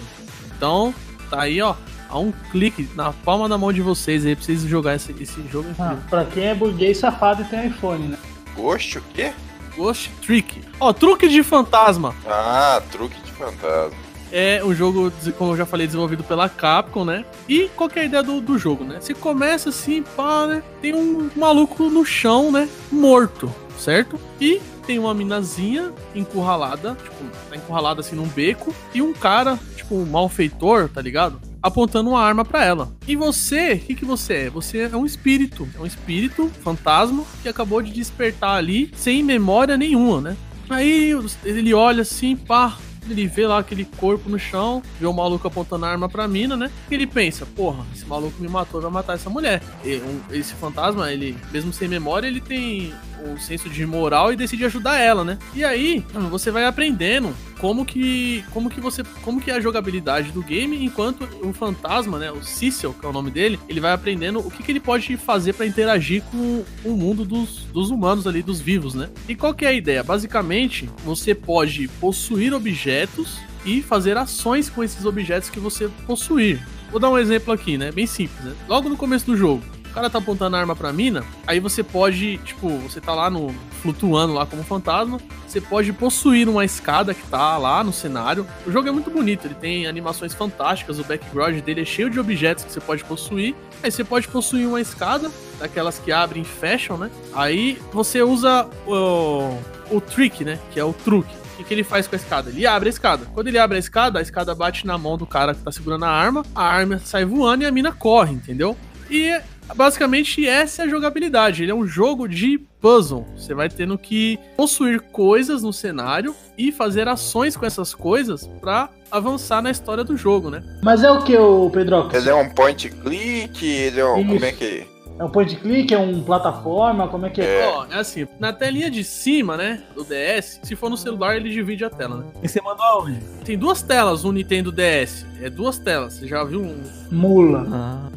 [0.56, 0.94] Então,
[1.30, 1.76] tá aí, ó.
[2.10, 5.42] A um clique na palma da mão de vocês aí, pra vocês jogar esse, esse
[5.48, 8.18] jogo Ah, pra quem é burguês safado e tem iPhone, né?
[8.56, 9.32] Ghost o quê?
[9.76, 10.62] Ghost Trick.
[10.80, 12.16] Ó, truque de fantasma.
[12.28, 13.96] Ah, truque de fantasma.
[14.32, 17.26] É um jogo, como eu já falei, desenvolvido pela Capcom, né?
[17.48, 18.98] E qual que é a ideia do, do jogo, né?
[19.00, 20.64] Você começa assim, pá, né?
[20.82, 22.68] Tem um maluco no chão, né?
[22.92, 24.20] Morto, certo?
[24.40, 29.96] E tem uma minazinha encurralada, tipo, tá encurralada assim num beco, e um cara, tipo,
[29.96, 31.40] um malfeitor, tá ligado?
[31.62, 32.92] Apontando uma arma pra ela.
[33.08, 34.50] E você, o que, que você é?
[34.50, 35.68] Você é um espírito.
[35.78, 40.38] É um espírito, fantasma, que acabou de despertar ali sem memória nenhuma, né?
[40.70, 41.14] Aí
[41.44, 42.78] ele olha assim, pá,
[43.10, 46.56] ele vê lá aquele corpo no chão, vê o maluco apontando a arma pra mina,
[46.56, 46.72] né?
[46.90, 49.62] E ele pensa, porra, esse maluco me matou, vai matar essa mulher.
[49.84, 52.94] E um- esse fantasma, ele, mesmo sem memória, ele tem
[53.26, 55.38] o senso de moral e decide ajudar ela, né?
[55.54, 60.32] E aí, você vai aprendendo como que como que você como que é a jogabilidade
[60.32, 63.92] do game, enquanto o fantasma, né, o Cecil, que é o nome dele, ele vai
[63.92, 68.26] aprendendo o que, que ele pode fazer pra interagir com o mundo dos, dos humanos
[68.26, 69.10] ali, dos vivos, né?
[69.28, 70.04] E qual que é a ideia?
[70.04, 76.66] Basicamente, você pode possuir objetos e fazer ações com esses objetos que você possuir.
[76.92, 77.92] Vou dar um exemplo aqui, né?
[77.92, 78.54] Bem simples, né?
[78.68, 81.84] Logo no começo do jogo, o cara tá apontando a arma pra mina, aí você
[81.84, 87.14] pode, tipo, você tá lá no flutuando lá como fantasma, você pode possuir uma escada
[87.14, 88.46] que tá lá no cenário.
[88.66, 92.20] O jogo é muito bonito, ele tem animações fantásticas, o background dele é cheio de
[92.20, 93.56] objetos que você pode possuir.
[93.82, 97.10] Aí você pode possuir uma escada, daquelas que abrem e fecham, né?
[97.34, 99.58] Aí você usa o,
[99.92, 100.60] o trick, né?
[100.72, 101.34] Que é o truque.
[101.54, 102.50] O que, que ele faz com a escada?
[102.50, 103.26] Ele abre a escada.
[103.34, 106.06] Quando ele abre a escada, a escada bate na mão do cara que tá segurando
[106.06, 108.78] a arma, a arma sai voando e a mina corre, entendeu?
[109.10, 109.38] E
[109.76, 111.64] basicamente essa é a jogabilidade.
[111.64, 113.26] Ele é um jogo de puzzle.
[113.36, 118.90] Você vai tendo que possuir coisas no cenário e fazer ações com essas coisas pra
[119.12, 120.64] avançar na história do jogo, né?
[120.84, 122.10] Mas é o que, o Pedro?
[122.14, 124.26] Ele é um point click, ele é um.
[124.26, 124.88] Como é que.
[125.20, 125.94] É um point click?
[125.94, 127.08] É um plataforma?
[127.10, 127.68] Como é que é?
[127.68, 131.50] Ó, é assim, na telinha de cima, né, do DS, se for no celular, ele
[131.50, 132.26] divide a tela, né?
[132.42, 133.20] E você mandou aonde?
[133.44, 135.26] Tem duas telas no Nintendo DS.
[135.42, 136.14] É duas telas.
[136.14, 136.82] Você já viu um.
[137.12, 137.68] Mula.
[137.70, 138.10] Ah,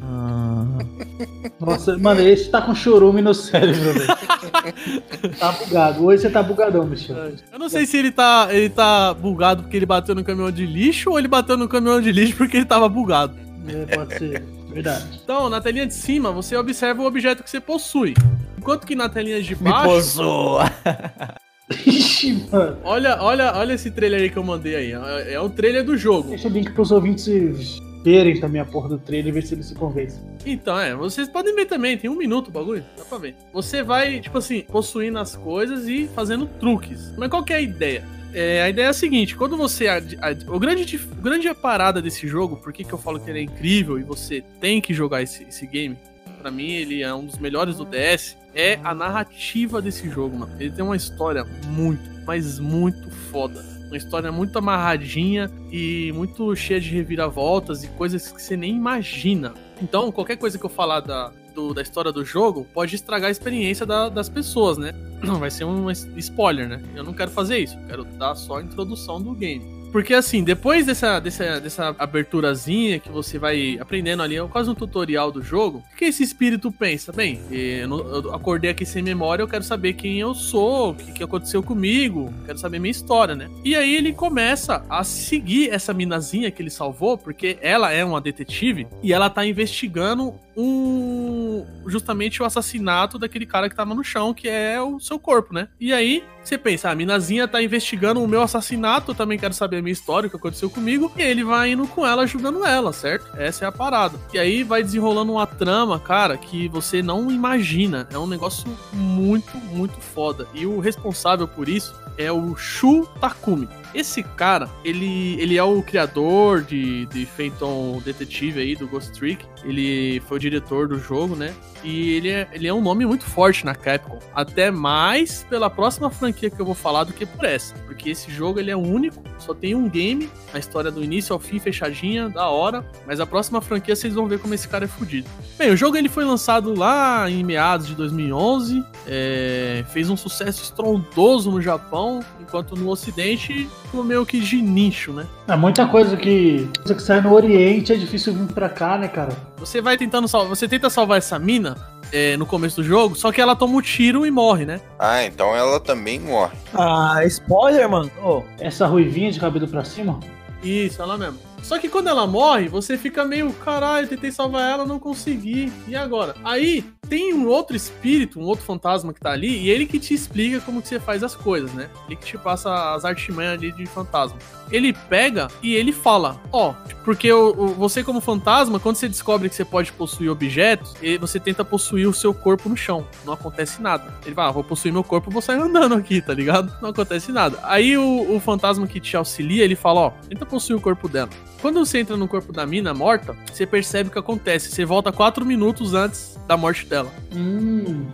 [1.61, 4.07] Nossa, mano, esse tá com chorume no cérebro, velho.
[5.39, 6.05] tá bugado.
[6.05, 7.17] Hoje você tá bugadão, Michel.
[7.53, 10.67] Eu não sei se ele tá, ele tá bugado porque ele bateu no caminhão de
[10.67, 13.35] lixo ou ele bateu no caminhão de lixo porque ele tava bugado.
[13.69, 14.43] É, pode ser.
[14.73, 15.21] Verdade.
[15.23, 18.15] Então, na telinha de cima, você observa o objeto que você possui.
[18.57, 19.89] Enquanto que na telinha de me baixo.
[19.89, 20.71] possua.
[21.87, 22.79] Ixi, mano.
[22.85, 24.93] Olha, olha, olha esse trailer aí que eu mandei aí.
[24.93, 26.31] É, é o trailer do jogo.
[26.31, 29.67] Deixa o link pros ouvintes verem também a porra do trailer e ver se eles
[29.67, 30.21] se convencem.
[30.45, 33.35] Então, é, vocês podem ver também, tem um minuto o bagulho, dá pra ver.
[33.53, 37.13] Você vai, tipo assim, possuindo as coisas e fazendo truques.
[37.17, 38.05] Mas qual que é a ideia?
[38.35, 39.89] É, a ideia é a seguinte, quando você.
[39.89, 43.41] ad- ad- o grande, grande parada desse jogo, por que, que eu falo que ele
[43.41, 45.97] é incrível e você tem que jogar esse, esse game?
[46.41, 48.37] Pra mim, ele é um dos melhores do DS.
[48.55, 50.53] É a narrativa desse jogo, mano.
[50.59, 53.65] Ele tem uma história muito, mas muito foda.
[53.93, 59.53] Uma história muito amarradinha e muito cheia de reviravoltas e coisas que você nem imagina.
[59.83, 63.31] Então, qualquer coisa que eu falar da, do- da história do jogo pode estragar a
[63.31, 64.95] experiência da- das pessoas, né?
[65.39, 66.83] Vai ser um spoiler, né?
[66.97, 67.77] Eu não quero fazer isso.
[67.87, 69.82] Quero dar só a introdução do game.
[69.93, 74.75] Porque assim, depois dessa, dessa, dessa aberturazinha que você vai aprendendo ali, é quase um
[74.75, 77.13] tutorial do jogo, o que esse espírito pensa?
[77.13, 80.95] Bem, eu, não- eu acordei aqui sem memória, eu quero saber quem eu sou, o
[80.95, 83.51] que, que aconteceu comigo, quero saber minha história, né?
[83.63, 88.21] E aí ele começa a seguir essa minazinha que ele salvou, porque ela é uma
[88.21, 94.35] detetive e ela tá investigando um justamente o assassinato daquele cara que tava no chão,
[94.35, 95.69] que é o seu corpo, né?
[95.81, 99.79] E aí você pensa, a minazinha tá investigando o meu assassinato, eu também quero saber
[99.79, 102.93] a minha história, o que aconteceu comigo, e ele vai indo com ela, ajudando ela,
[102.93, 103.37] certo?
[103.37, 104.19] Essa é a parada.
[104.33, 108.09] E aí vai desenrolando uma trama, cara, que você não imagina.
[108.11, 110.47] É um negócio muito, muito foda.
[110.53, 113.69] E o responsável por isso é o Shu Takumi.
[113.95, 119.45] Esse cara, ele, ele é o criador de, de Phantom Detetive aí, do Ghost Trick.
[119.65, 121.55] Ele foi o diretor do jogo, né?
[121.85, 124.19] E ele é, ele é um nome muito forte na Capcom.
[124.35, 127.75] Até mais pela próxima franquia que eu vou falar do que por essa.
[127.87, 131.39] Porque esse jogo ele é único, só tem um game, a história do início ao
[131.39, 132.85] fim fechadinha, da hora.
[133.07, 135.29] Mas a próxima franquia vocês vão ver como esse cara é fodido.
[135.59, 138.85] Bem, o jogo ele foi lançado lá em meados de 2011.
[139.07, 145.13] é, fez um sucesso estrondoso no Japão, enquanto no Ocidente ficou meio que de nicho,
[145.13, 145.27] né?
[145.47, 149.07] É muita coisa que, coisa que sai no Oriente é difícil vir pra cá, né,
[149.07, 149.37] cara?
[149.59, 150.49] Você vai tentando salvar.
[150.49, 151.77] Você tenta salvar essa mina
[152.11, 154.81] é, no começo do jogo, só que ela toma um tiro e morre, né?
[154.99, 156.57] Ah, então ela também morre.
[156.73, 158.11] Ah, spoiler, mano.
[158.25, 160.19] Ô, Essa ruivinha de cabelo pra cima.
[160.65, 161.39] Isso, ela mesmo.
[161.63, 165.71] Só que quando ela morre, você fica meio, caralho, tentei salvar ela, não consegui.
[165.87, 166.35] E agora?
[166.43, 170.15] Aí tem um outro espírito, um outro fantasma que tá ali, e ele que te
[170.15, 171.91] explica como que você faz as coisas, né?
[172.07, 174.39] Ele que te passa as artimanhas ali de fantasma.
[174.71, 176.73] Ele pega e ele fala, ó,
[177.05, 181.39] porque o, o- você como fantasma, quando você descobre que você pode possuir objetos, você
[181.39, 183.07] tenta possuir o seu corpo no chão.
[183.27, 184.15] Não acontece nada.
[184.25, 186.75] Ele vai, ah, vou possuir meu corpo, vou sair andando aqui, tá ligado?
[186.81, 187.59] Não acontece nada.
[187.65, 191.29] Aí o, o fantasma que te auxilia, ele fala, ó, tenta possuir o corpo dela.
[191.61, 194.71] Quando você entra no corpo da mina morta, você percebe o que acontece.
[194.71, 197.02] Você volta quatro minutos antes da morte dela.
[197.35, 197.85] Hum.
[197.87, 198.07] Hum,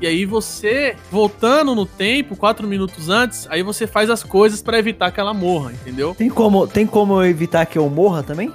[0.00, 4.78] E aí você, voltando no tempo, quatro minutos antes, aí você faz as coisas pra
[4.78, 6.14] evitar que ela morra, entendeu?
[6.14, 8.52] tem como, tem como evitar que eu morra também?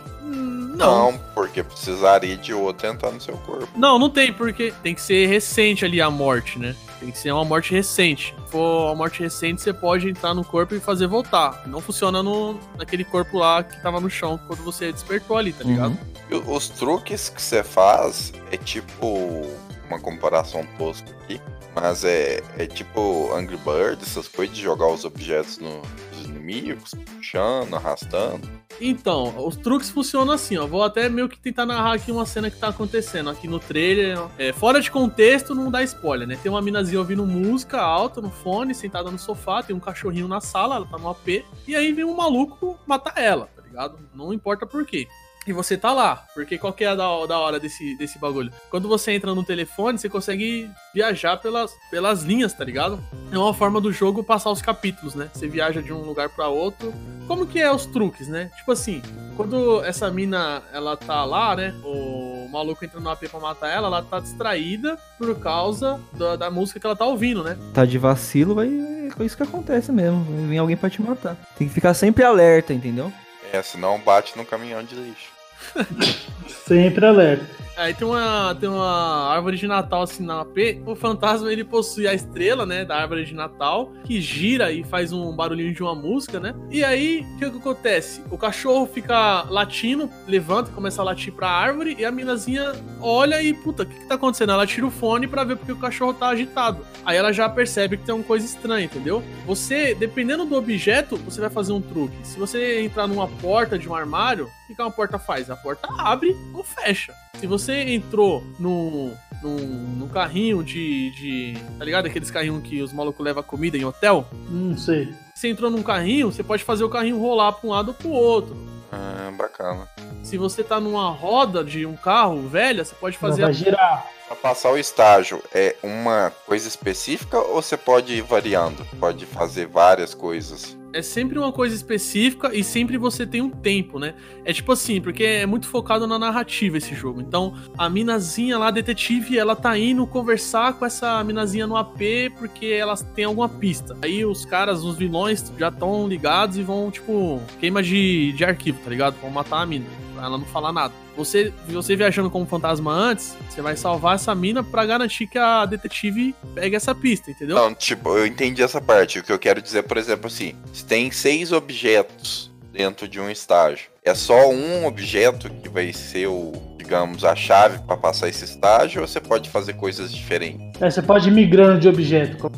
[0.85, 3.67] Hum, não, porque precisaria de outro entrar no seu corpo.
[3.75, 6.75] Não, não tem, porque tem que ser recente ali a morte, né?
[6.99, 8.33] Tem que ser uma morte recente.
[8.45, 11.61] Se for uma morte recente, você pode entrar no corpo e fazer voltar.
[11.67, 15.63] Não funciona no, naquele corpo lá que tava no chão quando você despertou ali, tá
[15.63, 15.89] ligado?
[15.91, 15.97] Uhum.
[16.31, 19.45] E o- os truques que você faz é tipo
[19.87, 21.39] uma comparação tosca aqui,
[21.75, 25.81] mas é, é tipo Angry Bird, essas coisas de jogar os objetos no-
[26.17, 28.47] nos inimigos, puxando, arrastando.
[28.79, 30.65] Então, os truques funcionam assim, ó.
[30.65, 34.17] Vou até meio que tentar narrar aqui uma cena que tá acontecendo aqui no trailer.
[34.37, 36.37] É, fora de contexto, não dá spoiler, né?
[36.41, 40.39] Tem uma minazinha ouvindo música alta no fone, sentada no sofá, tem um cachorrinho na
[40.39, 43.99] sala, ela tá no AP, e aí vem um maluco matar ela, tá ligado?
[44.13, 45.07] Não importa por quê.
[45.47, 48.51] E você tá lá, porque qual que é a da, da hora desse, desse bagulho?
[48.69, 53.01] Quando você entra no telefone, você consegue viajar pelas, pelas linhas, tá ligado?
[53.31, 55.29] É uma forma do jogo passar os capítulos, né?
[55.33, 56.93] Você viaja de um lugar pra outro.
[57.27, 58.51] Como que é os truques, né?
[58.57, 59.01] Tipo assim,
[59.37, 61.73] quando essa mina, ela tá lá, né?
[61.81, 66.51] O maluco entra no AP pra matar ela, ela tá distraída por causa da, da
[66.51, 67.57] música que ela tá ouvindo, né?
[67.73, 68.67] Tá de vacilo, vai.
[68.67, 70.25] É isso que acontece mesmo.
[70.47, 71.37] Vir alguém pra te matar.
[71.57, 73.13] Tem que ficar sempre alerta, entendeu?
[73.53, 75.36] É, senão bate no caminhão de lixo.
[76.65, 77.57] Sempre alerta.
[77.77, 80.81] Aí tem uma, tem uma árvore de Natal assim na AP.
[80.83, 82.83] O fantasma ele possui a estrela, né?
[82.83, 86.55] Da árvore de Natal, que gira e faz um barulhinho de uma música, né?
[86.71, 88.23] E aí, o que, que acontece?
[88.31, 93.43] O cachorro fica latindo, levanta e começa a latir pra árvore, e a minazinha olha
[93.43, 94.53] e, puta, o que, que tá acontecendo?
[94.53, 96.83] Ela tira o fone pra ver porque o cachorro tá agitado.
[97.05, 99.23] Aí ela já percebe que tem uma coisa estranha, entendeu?
[99.45, 102.17] Você, dependendo do objeto, você vai fazer um truque.
[102.23, 105.49] Se você entrar numa porta de um armário, o que, uma porta faz?
[105.49, 107.13] A porta abre ou fecha.
[107.39, 109.11] Se você entrou no,
[109.41, 111.53] num, num carrinho de, de.
[111.77, 112.07] Tá ligado?
[112.07, 114.27] Aqueles carrinhos que os malucos levam comida em hotel.
[114.49, 115.13] Não sei.
[115.33, 118.09] Você entrou num carrinho, você pode fazer o carrinho rolar pra um lado ou pro
[118.09, 118.57] outro.
[118.91, 119.87] Ah, bacana.
[120.23, 123.43] Se você tá numa roda de um carro velha, você pode fazer.
[123.43, 124.05] Vai girar.
[124.27, 128.85] Pra passar o estágio, é uma coisa específica ou você pode ir variando?
[128.99, 130.76] Pode fazer várias coisas.
[130.93, 134.13] É sempre uma coisa específica e sempre você tem um tempo, né?
[134.45, 137.21] É tipo assim, porque é muito focado na narrativa esse jogo.
[137.21, 141.99] Então, a minazinha lá, a detetive, ela tá indo conversar com essa minazinha no AP
[142.37, 143.97] porque elas têm alguma pista.
[144.01, 148.79] Aí os caras, os vilões, já estão ligados e vão, tipo, queima de, de arquivo,
[148.83, 149.15] tá ligado?
[149.21, 151.06] Vão matar a mina, pra ela não falar nada.
[151.17, 155.65] Você, você viajando como fantasma antes, você vai salvar essa mina pra garantir que a
[155.65, 157.55] detetive pegue essa pista, entendeu?
[157.55, 159.19] Não, tipo, eu entendi essa parte.
[159.19, 163.29] O que eu quero dizer, por exemplo, assim, se tem seis objetos dentro de um
[163.31, 166.53] estágio, é só um objeto que vai ser o,
[166.87, 170.81] digamos, a chave pra passar esse estágio, ou você pode fazer coisas diferentes?
[170.81, 172.49] É, você pode ir migrando de objeto.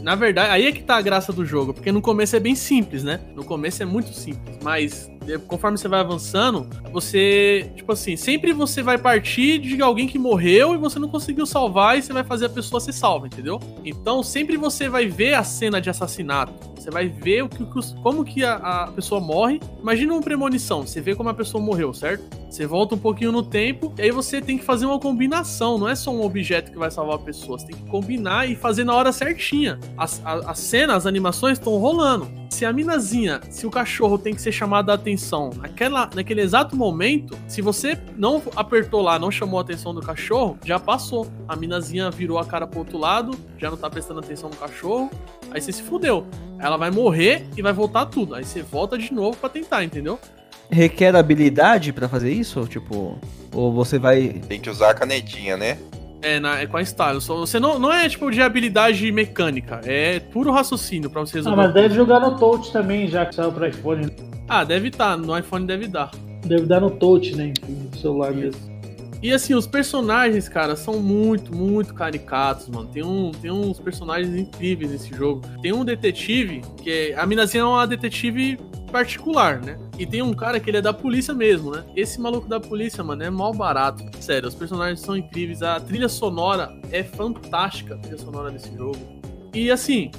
[0.00, 2.54] Na verdade, aí é que tá a graça do jogo, porque no começo é bem
[2.54, 3.20] simples, né?
[3.36, 5.10] No começo é muito simples, mas
[5.46, 10.74] conforme você vai avançando, você, tipo assim, sempre você vai partir de alguém que morreu
[10.74, 13.60] e você não conseguiu salvar e você vai fazer a pessoa ser salva, entendeu?
[13.84, 16.74] Então, sempre você vai ver a cena de assassinato.
[16.74, 17.64] Você vai ver o que,
[18.02, 19.58] como que a, a pessoa morre.
[19.80, 22.24] Imagina uma premonição, você vê como a pessoa morreu, certo?
[22.50, 25.78] Você volta um pouquinho no tempo e aí você tem que fazer uma combinação.
[25.78, 27.58] Não é só um objeto que vai salvar a pessoa.
[27.58, 29.78] Você tem que combinar e fazer na hora certinha.
[29.96, 32.30] As, a, a cena, as animações estão rolando.
[32.50, 36.76] Se a minazinha, se o cachorro tem que ser chamado a atenção naquela, naquele exato
[36.76, 41.26] momento, se você não apertou lá, não chamou a atenção do cachorro, já passou.
[41.48, 45.10] A minazinha virou a cara pro outro lado, já não tá prestando atenção no cachorro.
[45.50, 46.26] Aí você se fudeu.
[46.58, 48.34] Ela vai morrer e vai voltar tudo.
[48.34, 50.18] Aí você volta de novo pra tentar, entendeu?
[50.70, 52.66] Requer habilidade pra fazer isso?
[52.66, 53.18] Tipo,
[53.52, 54.40] ou você vai.
[54.48, 55.78] Tem que usar a canetinha, né?
[56.22, 57.20] É, na- é com a style.
[57.20, 61.40] Só- Você não, não é tipo de habilidade mecânica, é puro raciocínio pra você Ah,
[61.40, 61.56] resolver.
[61.62, 64.10] mas deve jogar no touch também, já que saiu pro iPhone.
[64.48, 66.10] Ah, deve estar, no iPhone deve dar.
[66.44, 67.52] Deve dar no touch, né?
[67.58, 68.60] Enfim, no celular mesmo.
[69.24, 72.86] E assim, os personagens, cara, são muito, muito caricatos, mano.
[72.92, 75.40] Tem, um, tem uns personagens incríveis nesse jogo.
[75.62, 77.14] Tem um detetive, que é.
[77.18, 78.58] A minazinha é uma detetive
[78.92, 79.78] particular, né?
[79.98, 81.82] E tem um cara que ele é da polícia mesmo, né?
[81.96, 84.04] Esse maluco da polícia, mano, é mal barato.
[84.20, 85.62] Sério, os personagens são incríveis.
[85.62, 88.98] A trilha sonora é fantástica, a trilha sonora desse jogo.
[89.54, 90.10] E assim,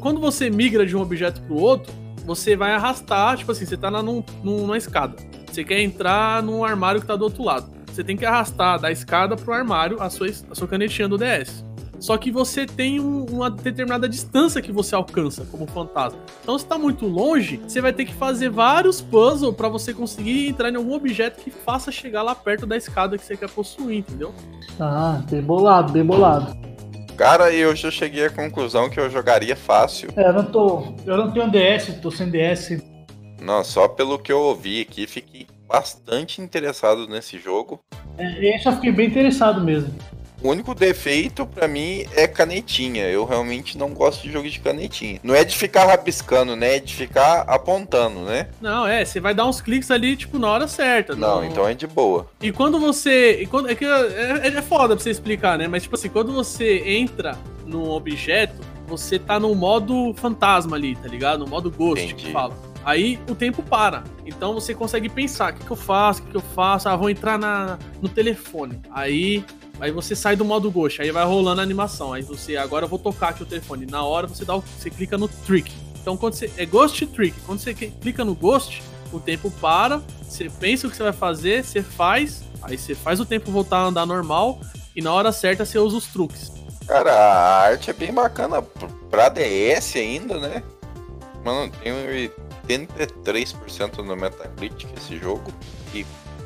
[0.00, 1.92] quando você migra de um objeto pro outro,
[2.26, 5.14] você vai arrastar, tipo assim, você tá num, num- numa escada.
[5.46, 7.77] Você quer entrar num armário que tá do outro lado.
[7.98, 11.64] Você tem que arrastar da escada pro armário a sua, a sua canetinha do DS.
[11.98, 16.16] Só que você tem um- uma determinada distância que você alcança como fantasma.
[16.40, 20.46] Então, se tá muito longe, você vai ter que fazer vários puzzles pra você conseguir
[20.46, 23.98] entrar em algum objeto que faça chegar lá perto da escada que você quer possuir,
[23.98, 24.32] entendeu?
[24.78, 26.56] Ah, bem bolado, bem bolado.
[27.16, 30.08] Cara, eu já cheguei à conclusão que eu jogaria fácil.
[30.14, 30.84] É, eu não tô.
[31.04, 32.80] Eu não tenho DS, tô sem DS.
[33.42, 37.80] Não, só pelo que eu ouvi aqui, fiquei bastante interessado nesse jogo.
[38.16, 39.94] É, esse eu fiquei bem interessado mesmo.
[40.40, 43.02] O único defeito pra mim é canetinha.
[43.08, 45.18] Eu realmente não gosto de jogo de canetinha.
[45.20, 46.76] Não é de ficar rabiscando, né?
[46.76, 48.46] É de ficar apontando, né?
[48.60, 51.16] Não, é, você vai dar uns cliques ali, tipo, na hora certa.
[51.16, 52.28] Não, então é de boa.
[52.40, 53.42] E quando você.
[53.42, 55.66] e quando- é que é, é foda pra você explicar, né?
[55.66, 61.08] Mas, tipo assim, quando você entra num objeto, você tá no modo fantasma ali, tá
[61.08, 61.40] ligado?
[61.40, 62.32] No modo ghost que Entendi.
[62.32, 62.54] fala.
[62.88, 64.02] Aí o tempo para.
[64.24, 66.22] Então você consegue pensar: o que, que eu faço?
[66.22, 66.88] O que, que eu faço?
[66.88, 68.80] Ah, vou entrar na, no telefone.
[68.90, 69.44] Aí.
[69.78, 72.12] Aí você sai do modo ghost, aí vai rolando a animação.
[72.12, 73.86] Aí você, agora eu vou tocar aqui o telefone.
[73.86, 75.70] Na hora você dá o, você clica no trick.
[76.00, 78.82] Então quando você é ghost trick, quando você clica no ghost,
[79.12, 83.20] o tempo para, você pensa o que você vai fazer, você faz, aí você faz
[83.20, 84.58] o tempo voltar a andar normal
[84.96, 86.50] e na hora certa você usa os truques.
[86.84, 88.60] Cara, a arte é bem bacana
[89.08, 90.62] pra DS ainda, né?
[91.44, 91.92] Mano, tem
[92.76, 95.52] um 83% no Metacritic esse jogo
[95.94, 96.04] e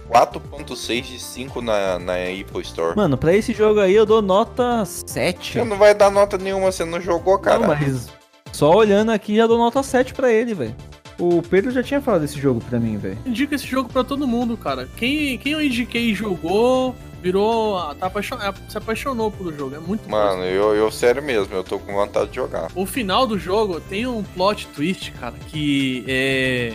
[0.08, 2.96] 4.6 de 5 na, na Apple Store.
[2.96, 5.52] Mano, pra esse jogo aí eu dou nota 7.
[5.52, 7.60] Você não vai dar nota nenhuma, você não jogou, cara.
[7.60, 8.08] Não, mas
[8.52, 10.76] só olhando aqui já dou nota 7 pra ele, velho.
[11.18, 13.18] O Pedro já tinha falado desse jogo pra mim, velho.
[13.24, 14.88] Indico esse jogo pra todo mundo, cara.
[14.96, 17.94] Quem, quem eu indiquei e jogou, virou.
[17.94, 18.36] Tá apaixon...
[18.68, 19.76] se apaixonou pelo jogo.
[19.76, 20.10] É muito bom.
[20.10, 22.68] Mano, eu, eu sério mesmo, eu tô com vontade de jogar.
[22.74, 26.74] O final do jogo tem um plot twist, cara, que é.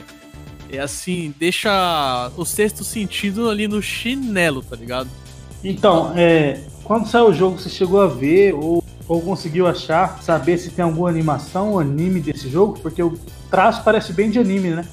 [0.70, 5.10] É assim, deixa o sexto sentido ali no chinelo, tá ligado?
[5.64, 10.58] Então, é, quando saiu o jogo, você chegou a ver ou, ou conseguiu achar, saber
[10.58, 12.78] se tem alguma animação, anime desse jogo?
[12.82, 13.18] Porque o
[13.50, 14.86] traço parece bem de anime, né?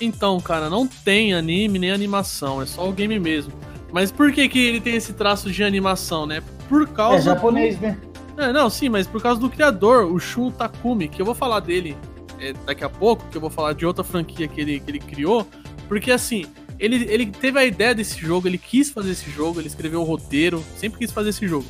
[0.00, 3.52] Então, cara, não tem anime nem animação, é só o game mesmo.
[3.94, 6.42] Mas por que, que ele tem esse traço de animação, né?
[6.68, 7.30] Por causa.
[7.30, 7.96] É japonês, né?
[8.34, 8.42] do...
[8.42, 11.60] é, não, sim, mas por causa do criador, o Shun Takumi, que eu vou falar
[11.60, 11.96] dele
[12.40, 14.98] é, daqui a pouco, que eu vou falar de outra franquia que ele, que ele
[14.98, 15.46] criou.
[15.86, 16.44] Porque assim,
[16.76, 20.04] ele, ele teve a ideia desse jogo, ele quis fazer esse jogo, ele escreveu o
[20.04, 21.66] roteiro, sempre quis fazer esse jogo.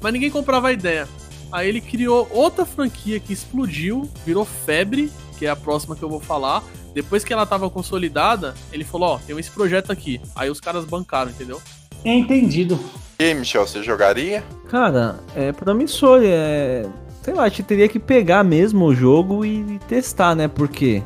[0.00, 1.08] Mas ninguém comprava a ideia.
[1.50, 6.08] Aí ele criou outra franquia que explodiu, virou febre, que é a próxima que eu
[6.08, 6.62] vou falar.
[6.98, 10.20] Depois que ela tava consolidada, ele falou: Ó, tem esse projeto aqui.
[10.34, 11.62] Aí os caras bancaram, entendeu?
[12.04, 12.76] Entendido.
[13.20, 14.42] E aí, Michel, você jogaria?
[14.68, 16.84] Cara, é promissor, é.
[17.22, 20.48] Sei lá, a gente teria que pegar mesmo o jogo e testar, né?
[20.48, 21.00] Porque.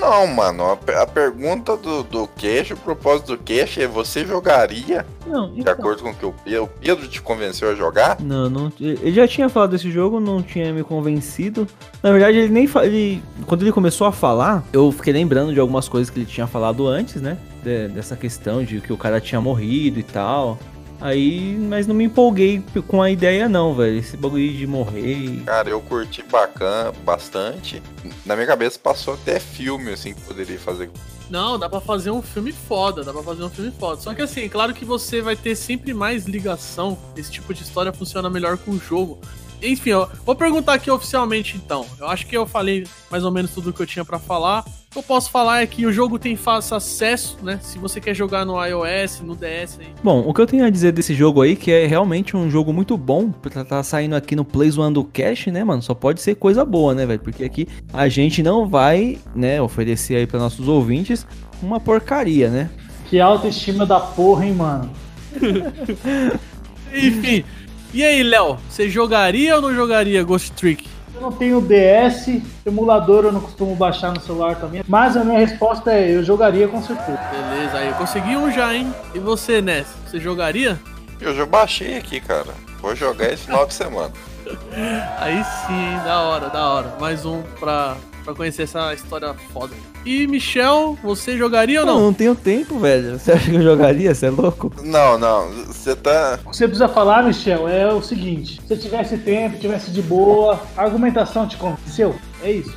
[0.00, 0.64] Não, mano.
[0.64, 5.60] A, a pergunta do, do Cash, o propósito do Cash é você jogaria, Não, de
[5.60, 5.72] então.
[5.72, 8.20] acordo com o que o Pedro, o Pedro te convenceu a jogar?
[8.20, 8.72] Não, não.
[8.80, 11.66] Ele já tinha falado desse jogo, não tinha me convencido.
[12.02, 12.68] Na verdade, ele nem.
[12.82, 16.46] Ele, quando ele começou a falar, eu fiquei lembrando de algumas coisas que ele tinha
[16.46, 17.36] falado antes, né?
[17.62, 20.58] De- dessa questão de que o cara tinha morrido e tal.
[21.00, 23.98] Aí, mas não me empolguei com a ideia, não, velho.
[23.98, 25.42] Esse bagulho de morrer.
[25.46, 27.82] Cara, eu curti bacana, bastante.
[28.26, 30.90] Na minha cabeça passou até filme, assim, que poderia fazer.
[31.30, 34.00] Não, dá pra fazer um filme foda, dá pra fazer um filme foda.
[34.00, 36.98] Só que assim, claro que você vai ter sempre mais ligação.
[37.16, 39.18] Esse tipo de história funciona melhor com o jogo.
[39.62, 41.86] Enfim, eu vou perguntar aqui oficialmente então.
[41.98, 44.60] Eu acho que eu falei mais ou menos tudo que eu tinha pra falar.
[44.60, 47.60] O que eu posso falar é que o jogo tem fácil acesso, né?
[47.62, 49.86] Se você quer jogar no iOS, no DS aí.
[50.02, 52.72] Bom, o que eu tenho a dizer desse jogo aí, que é realmente um jogo
[52.72, 55.80] muito bom, pra tá saindo aqui no Plays One do Cash, né, mano?
[55.80, 57.20] Só pode ser coisa boa, né, velho?
[57.20, 61.26] Porque aqui a gente não vai, né, oferecer aí pra nossos ouvintes
[61.62, 62.70] uma porcaria, né?
[63.08, 64.90] Que autoestima da porra, hein, mano?
[66.92, 67.44] Enfim.
[67.92, 70.88] E aí, Léo, você jogaria ou não jogaria Ghost Trick?
[71.12, 74.82] Eu não tenho DS, emulador eu não costumo baixar no celular também.
[74.88, 77.18] Mas a minha resposta é: eu jogaria com certeza.
[77.30, 78.94] Beleza, aí eu consegui um já, hein?
[79.12, 80.78] E você, Ness, você jogaria?
[81.20, 82.54] Eu já baixei aqui, cara.
[82.80, 84.12] Vou jogar esse final de semana.
[85.20, 86.00] Aí sim, hein?
[86.02, 86.96] da hora, da hora.
[86.98, 89.74] Mais um pra, pra conhecer essa história foda.
[90.04, 92.02] E Michel, você jogaria ou Não, não?
[92.06, 93.18] não tenho tempo, velho.
[93.18, 94.14] Você acha que eu jogaria?
[94.14, 94.72] Você é louco?
[94.82, 96.38] Não, não, você tá.
[96.44, 100.60] O que você precisa falar, Michel, é o seguinte: se tivesse tempo, tivesse de boa,
[100.76, 102.14] a argumentação te convenceu?
[102.42, 102.74] É isso.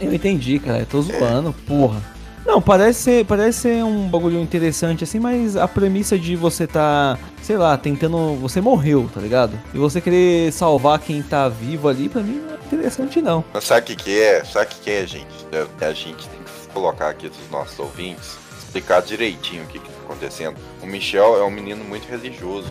[0.00, 0.80] Eu entendi, cara.
[0.80, 2.00] Eu tô zoando, porra.
[2.44, 7.16] Não, parece ser, parece ser um bagulho interessante assim, mas a premissa de você tá,
[7.40, 8.36] sei lá, tentando.
[8.42, 9.58] Você morreu, tá ligado?
[9.72, 13.44] E você querer salvar quem tá vivo ali, pra mim não é interessante, não.
[13.52, 14.44] Mas sabe o que, que é?
[14.44, 15.26] Sabe o que, que é, gente?
[15.52, 19.88] É, A gente tem que colocar aqui dos nossos ouvintes, explicar direitinho o que, que
[19.88, 20.56] tá acontecendo.
[20.82, 22.68] O Michel é um menino muito religioso.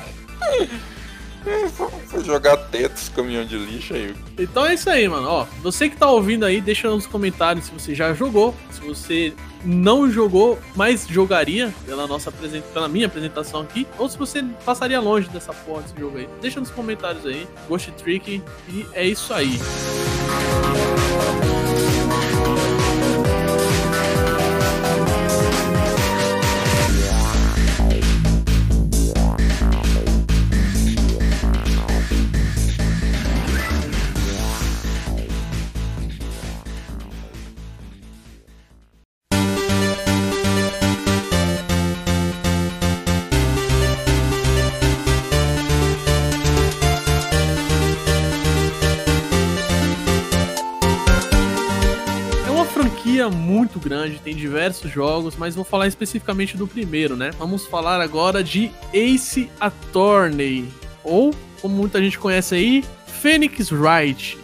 [2.07, 4.15] Foi jogar tetos, caminhão de lixo aí.
[4.39, 5.29] Então é isso aí, mano.
[5.29, 9.33] Ó, você que tá ouvindo aí, deixa nos comentários se você já jogou, se você
[9.65, 12.33] não jogou, mas jogaria pela nossa
[12.73, 16.29] pela minha apresentação aqui, ou se você passaria longe dessa porra desse jogo aí.
[16.41, 19.59] Deixa nos comentários aí, Ghost Trick, e é isso aí.
[21.43, 21.46] É
[53.27, 57.31] franquia muito grande, tem diversos jogos, mas vou falar especificamente do primeiro, né?
[57.39, 60.69] Vamos falar agora de Ace Attorney,
[61.03, 62.85] ou como muita gente conhece aí,
[63.21, 64.39] Phoenix Wright.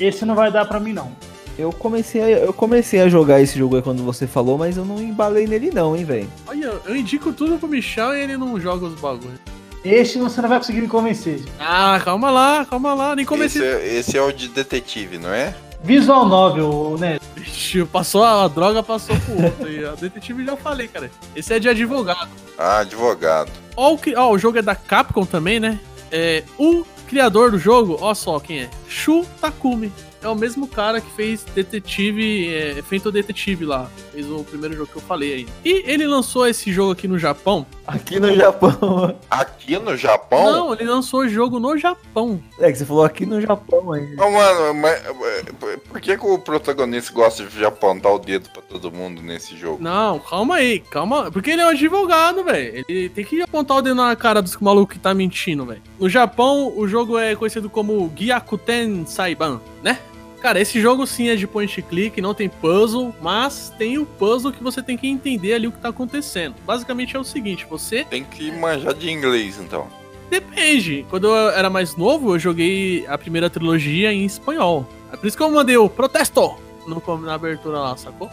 [0.00, 1.10] Esse não vai dar pra mim, não.
[1.58, 4.84] Eu comecei, a, eu comecei a jogar esse jogo aí quando você falou, mas eu
[4.84, 6.28] não embalei nele não, hein, velho.
[6.46, 9.40] Olha, eu indico tudo pro Michel e ele não joga os bagulhos.
[9.84, 11.42] Esse você não vai conseguir me convencer.
[11.58, 13.62] Ah, calma lá, calma lá, nem Esse comecei.
[13.66, 15.54] é, esse é o de detetive, não é?
[15.82, 17.18] Visual novel, né?
[17.36, 19.66] Ixi, passou a, a droga, passou pro outro.
[19.66, 19.84] aí.
[19.84, 21.10] A detetive já falei, cara.
[21.34, 22.28] Esse é de advogado.
[22.58, 23.50] Ah, advogado.
[23.76, 25.78] Ó, o, cri- ó, o jogo é da Capcom também, né?
[26.10, 28.70] É, o criador do jogo, ó só quem é.
[28.86, 29.90] Shu Takumi.
[30.22, 33.88] É o mesmo cara que fez Detetive, é, Feito Detetive lá.
[34.12, 35.48] Fez o primeiro jogo que eu falei aí.
[35.64, 37.66] E ele lançou esse jogo aqui no Japão.
[37.86, 39.16] Aqui no Japão.
[39.30, 40.52] Aqui no Japão?
[40.52, 42.40] Não, ele lançou o jogo no Japão.
[42.58, 44.14] É que você falou aqui no Japão aí.
[44.16, 48.62] Ô, mano, mas, eh, por que, que o protagonista gosta de apontar o dedo pra
[48.62, 49.82] todo mundo nesse jogo?
[49.82, 51.30] Não, calma aí, calma.
[51.30, 52.84] Porque ele é um advogado, velho.
[52.88, 55.82] Ele tem que apontar o dedo na cara dos malucos que tá mentindo, velho.
[55.98, 59.98] No Japão, o jogo é conhecido como Gyakuten Saiban, né?
[60.40, 64.06] Cara, esse jogo sim é de point and click, não tem puzzle, mas tem o
[64.06, 66.54] puzzle que você tem que entender ali o que tá acontecendo.
[66.64, 69.88] Basicamente é o seguinte, você Tem que manjar de inglês, então.
[70.30, 71.04] Depende.
[71.10, 74.86] Quando eu era mais novo, eu joguei a primeira trilogia em espanhol.
[75.12, 76.54] É por isso que eu mandei o protesto
[76.86, 78.28] no, na abertura lá, sacou?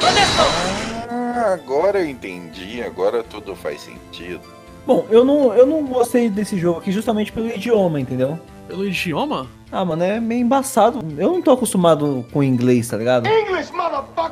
[1.10, 4.42] Ah, agora eu entendi, agora tudo faz sentido.
[4.86, 8.40] Bom, eu não, eu não gostei desse jogo aqui justamente pelo idioma, entendeu?
[8.68, 9.48] Pelo idioma?
[9.72, 11.00] Ah, mano, é meio embaçado.
[11.18, 13.28] Eu não tô acostumado com inglês, tá ligado?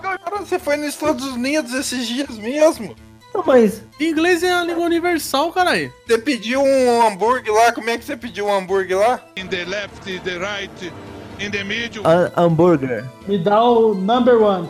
[0.01, 2.95] Cara, você foi nos Estados Unidos esses dias mesmo?
[3.33, 3.83] Não, mas.
[3.99, 5.91] Inglês é a língua universal, caralho.
[6.07, 7.71] Você pediu um hambúrguer lá?
[7.71, 9.19] Como é que você pediu um hambúrguer lá?
[9.35, 10.93] In the left, the right,
[11.39, 12.03] in the middle.
[12.05, 13.03] a- hambúrguer.
[13.27, 14.67] Me dá o number one.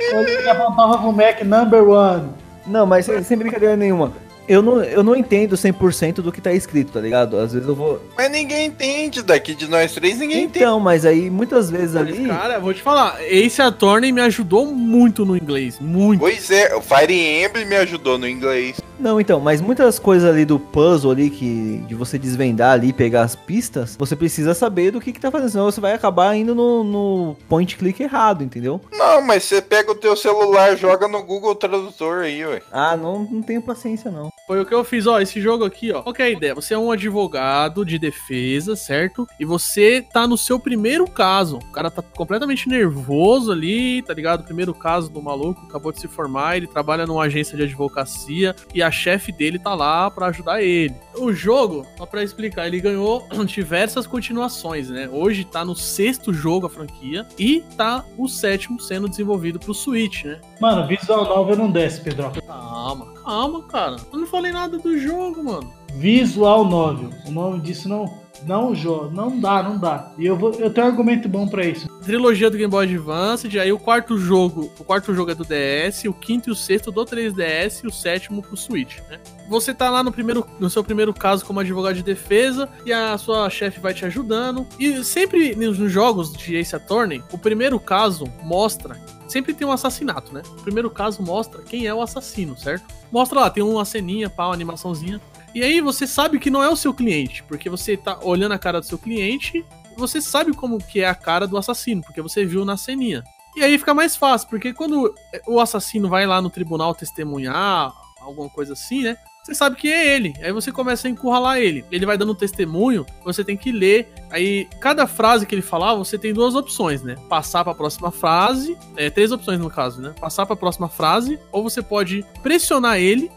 [0.00, 2.30] Ele apontava pro Mac number one.
[2.66, 4.12] Não, mas sem brincadeira nenhuma.
[4.48, 7.38] Eu não, eu não entendo 100% do que tá escrito, tá ligado?
[7.38, 8.00] Às vezes eu vou.
[8.16, 10.64] Mas ninguém entende daqui de nós três, ninguém entende.
[10.64, 12.26] Então, mas aí muitas vezes ali.
[12.26, 15.78] Cara, vou te falar, Ace Attorney me ajudou muito no inglês.
[15.78, 16.20] Muito.
[16.20, 18.80] Pois é, o Fire Emblem me ajudou no inglês.
[18.98, 23.22] Não, então, mas muitas coisas ali do puzzle ali, que de você desvendar ali, pegar
[23.22, 26.54] as pistas, você precisa saber do que que tá fazendo, senão você vai acabar indo
[26.54, 28.80] no, no point click errado, entendeu?
[28.90, 32.62] Não, mas você pega o teu celular, joga no Google Tradutor aí, ué.
[32.72, 34.32] Ah, não, não tenho paciência não.
[34.46, 36.02] Foi o que eu fiz, ó, esse jogo aqui, ó.
[36.02, 36.54] Qual que é a ideia?
[36.54, 39.26] Você é um advogado de defesa, certo?
[39.38, 41.58] E você tá no seu primeiro caso.
[41.58, 44.44] O cara tá completamente nervoso ali, tá ligado?
[44.44, 48.82] Primeiro caso do maluco, acabou de se formar, ele trabalha numa agência de advocacia e
[48.82, 50.94] a chefe dele tá lá pra ajudar ele.
[51.16, 55.08] O jogo, só pra explicar, ele ganhou diversas continuações, né?
[55.10, 60.24] Hoje tá no sexto jogo a franquia e tá o sétimo sendo desenvolvido pro Switch,
[60.24, 60.40] né?
[60.60, 62.30] Mano, visual novel não desce, Pedro.
[62.46, 63.96] Calma, calma, cara.
[64.10, 65.70] Eu não falei nada do jogo, mano.
[65.94, 67.10] Visual novel.
[67.26, 68.26] O nome disso não.
[68.46, 70.12] Não, Jô, não dá, não dá.
[70.16, 71.88] E eu, vou, eu tenho um argumento bom pra isso.
[72.04, 76.04] trilogia do Game Boy Advance, aí o quarto jogo, o quarto jogo é do DS,
[76.04, 79.18] o quinto e o sexto do 3DS e o sétimo pro Switch, né?
[79.48, 83.16] Você tá lá no primeiro, no seu primeiro caso como advogado de defesa e a
[83.16, 84.66] sua chefe vai te ajudando.
[84.78, 88.96] E sempre nos jogos de Ace Attorney, o primeiro caso mostra
[89.28, 90.40] Sempre tem um assassinato, né?
[90.58, 92.86] O primeiro caso mostra quem é o assassino, certo?
[93.12, 95.20] Mostra lá, tem uma ceninha, pá, uma animaçãozinha.
[95.54, 98.58] E aí você sabe que não é o seu cliente, porque você tá olhando a
[98.58, 99.66] cara do seu cliente
[99.98, 103.24] você sabe como que é a cara do assassino, porque você viu na ceninha.
[103.56, 105.12] E aí fica mais fácil, porque quando
[105.46, 109.16] o assassino vai lá no tribunal testemunhar, alguma coisa assim, né?
[109.48, 110.34] Você sabe que é ele.
[110.42, 111.82] Aí você começa a encurralar ele.
[111.90, 114.06] Ele vai dando testemunho, você tem que ler.
[114.30, 117.14] Aí, cada frase que ele falar, você tem duas opções, né?
[117.30, 118.76] Passar para a próxima frase.
[118.94, 120.14] É, três opções no caso, né?
[120.20, 123.30] Passar para a próxima frase, ou você pode pressionar ele.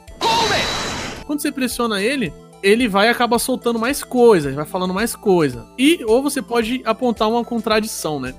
[1.26, 5.66] Quando você pressiona ele, ele vai acabar soltando mais coisa, ele vai falando mais coisa.
[5.78, 8.36] E ou você pode apontar uma contradição, né?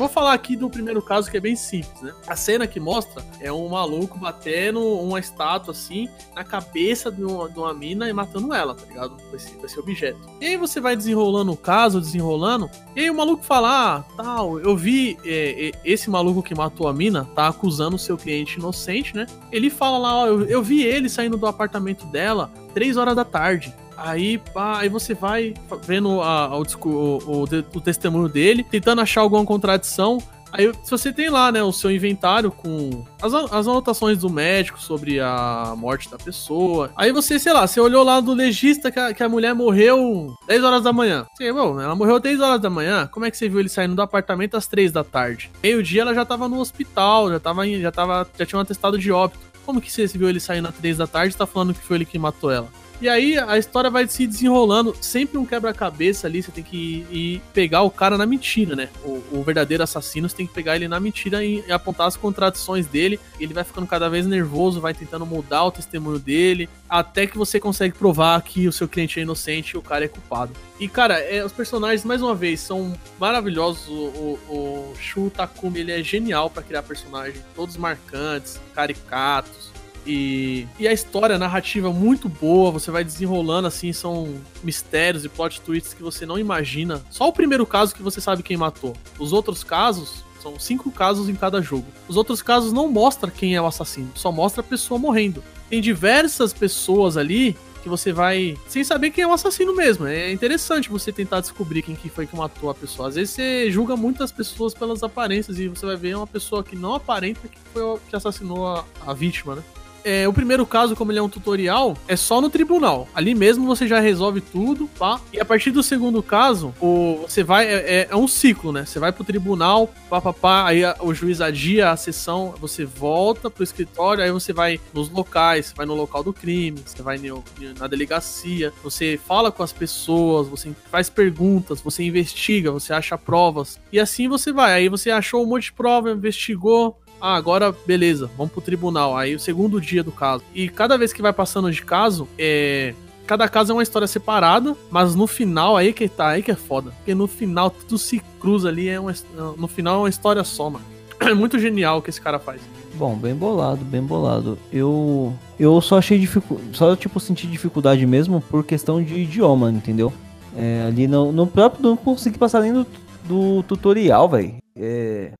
[0.00, 2.14] Vou falar aqui do primeiro caso que é bem simples, né?
[2.26, 7.50] A cena que mostra é um maluco batendo uma estátua assim na cabeça de uma,
[7.50, 9.18] de uma mina e matando ela, tá ligado?
[9.22, 10.18] Com esse, com esse objeto.
[10.40, 14.58] E aí você vai desenrolando o caso, desenrolando, e aí o maluco fala: ah, tal,
[14.58, 18.58] eu vi é, é, esse maluco que matou a mina, tá acusando o seu cliente
[18.58, 19.26] inocente, né?
[19.52, 23.24] Ele fala lá: ó, eu, eu vi ele saindo do apartamento dela três horas da
[23.26, 23.74] tarde.
[24.00, 29.20] Aí, aí você vai vendo a, a, o, o, o, o testemunho dele, tentando achar
[29.20, 30.18] alguma contradição.
[30.52, 34.80] Aí, se você tem lá, né, o seu inventário com as, as anotações do médico
[34.80, 36.90] sobre a morte da pessoa.
[36.96, 40.34] Aí você, sei lá, você olhou lá do legista que a, que a mulher morreu
[40.48, 41.26] 10 horas da manhã.
[41.34, 43.06] Você, bom, ela morreu 10 horas da manhã.
[43.06, 45.50] Como é que você viu ele saindo do apartamento às 3 da tarde?
[45.62, 49.12] Meio-dia ela já tava no hospital, já tava, já tava, já tinha um atestado de
[49.12, 49.38] óbito.
[49.64, 51.98] Como que você viu ele saindo às 3 da tarde e tá falando que foi
[51.98, 52.68] ele que matou ela?
[53.00, 57.16] E aí a história vai se desenrolando, sempre um quebra-cabeça ali, você tem que ir,
[57.16, 58.90] ir pegar o cara na mentira, né?
[59.02, 62.16] O, o verdadeiro assassino, você tem que pegar ele na mentira e, e apontar as
[62.16, 63.18] contradições dele.
[63.38, 67.58] Ele vai ficando cada vez nervoso, vai tentando mudar o testemunho dele, até que você
[67.58, 70.52] consegue provar que o seu cliente é inocente e o cara é culpado.
[70.78, 73.88] E, cara, é, os personagens, mais uma vez, são maravilhosos.
[73.88, 79.70] O, o, o Shu Takumi, ele é genial pra criar personagens, todos marcantes, caricatos.
[80.06, 85.28] E, e a história, a narrativa muito boa, você vai desenrolando assim, são mistérios e
[85.28, 87.02] plot twists que você não imagina.
[87.10, 88.96] Só o primeiro caso que você sabe quem matou.
[89.18, 91.86] Os outros casos, são cinco casos em cada jogo.
[92.08, 95.44] Os outros casos não mostram quem é o assassino, só mostra a pessoa morrendo.
[95.68, 100.06] Tem diversas pessoas ali que você vai sem saber quem é o assassino mesmo.
[100.06, 103.08] É interessante você tentar descobrir quem que foi que matou a pessoa.
[103.08, 106.76] Às vezes você julga muitas pessoas pelas aparências e você vai ver uma pessoa que
[106.76, 109.62] não aparenta que foi que assassinou a, a vítima, né?
[110.04, 113.06] É, o primeiro caso, como ele é um tutorial, é só no tribunal.
[113.14, 115.20] Ali mesmo você já resolve tudo, pá.
[115.32, 117.66] E a partir do segundo caso, o, você vai.
[117.66, 118.84] É, é- é um ciclo, né?
[118.84, 120.66] Você vai pro tribunal, pá, pá, pá.
[120.66, 125.10] Aí a- o juiz adia a sessão, você volta pro escritório, aí você vai nos
[125.10, 127.44] locais, você vai no local do crime, você vai no-
[127.78, 133.78] na delegacia, você fala com as pessoas, você faz perguntas, você investiga, você acha provas.
[133.92, 134.72] E assim você vai.
[134.72, 139.16] Aí você achou um monte de prova, investigou, ah, agora beleza, vamos pro tribunal.
[139.16, 140.42] Aí o segundo dia do caso.
[140.54, 142.94] E cada vez que vai passando de caso, é.
[143.26, 146.56] Cada caso é uma história separada, mas no final aí que tá, aí que é
[146.56, 146.90] foda.
[146.96, 149.14] Porque no final tudo se cruza ali, é uma,
[149.56, 150.84] no final é uma história só, mano.
[151.20, 152.62] É muito genial o que esse cara faz.
[152.94, 154.58] Bom, bem bolado, bem bolado.
[154.72, 156.58] Eu eu só achei dificu...
[156.72, 160.12] só tipo senti dificuldade mesmo por questão de idioma, entendeu?
[160.56, 162.86] É, ali no, no próprio não consegui passar nem do,
[163.24, 164.56] do tutorial, velho.
[164.76, 165.32] É,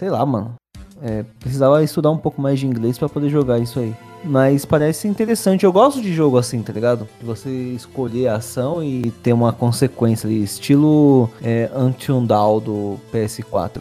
[0.00, 0.54] sei lá, mano.
[1.02, 3.94] É, precisava estudar um pouco mais de inglês pra poder jogar isso aí.
[4.22, 5.64] Mas parece interessante.
[5.64, 7.08] Eu gosto de jogo assim, tá ligado?
[7.22, 13.80] Você escolher a ação e ter uma consequência ali, estilo é, Until Dawn do PS4.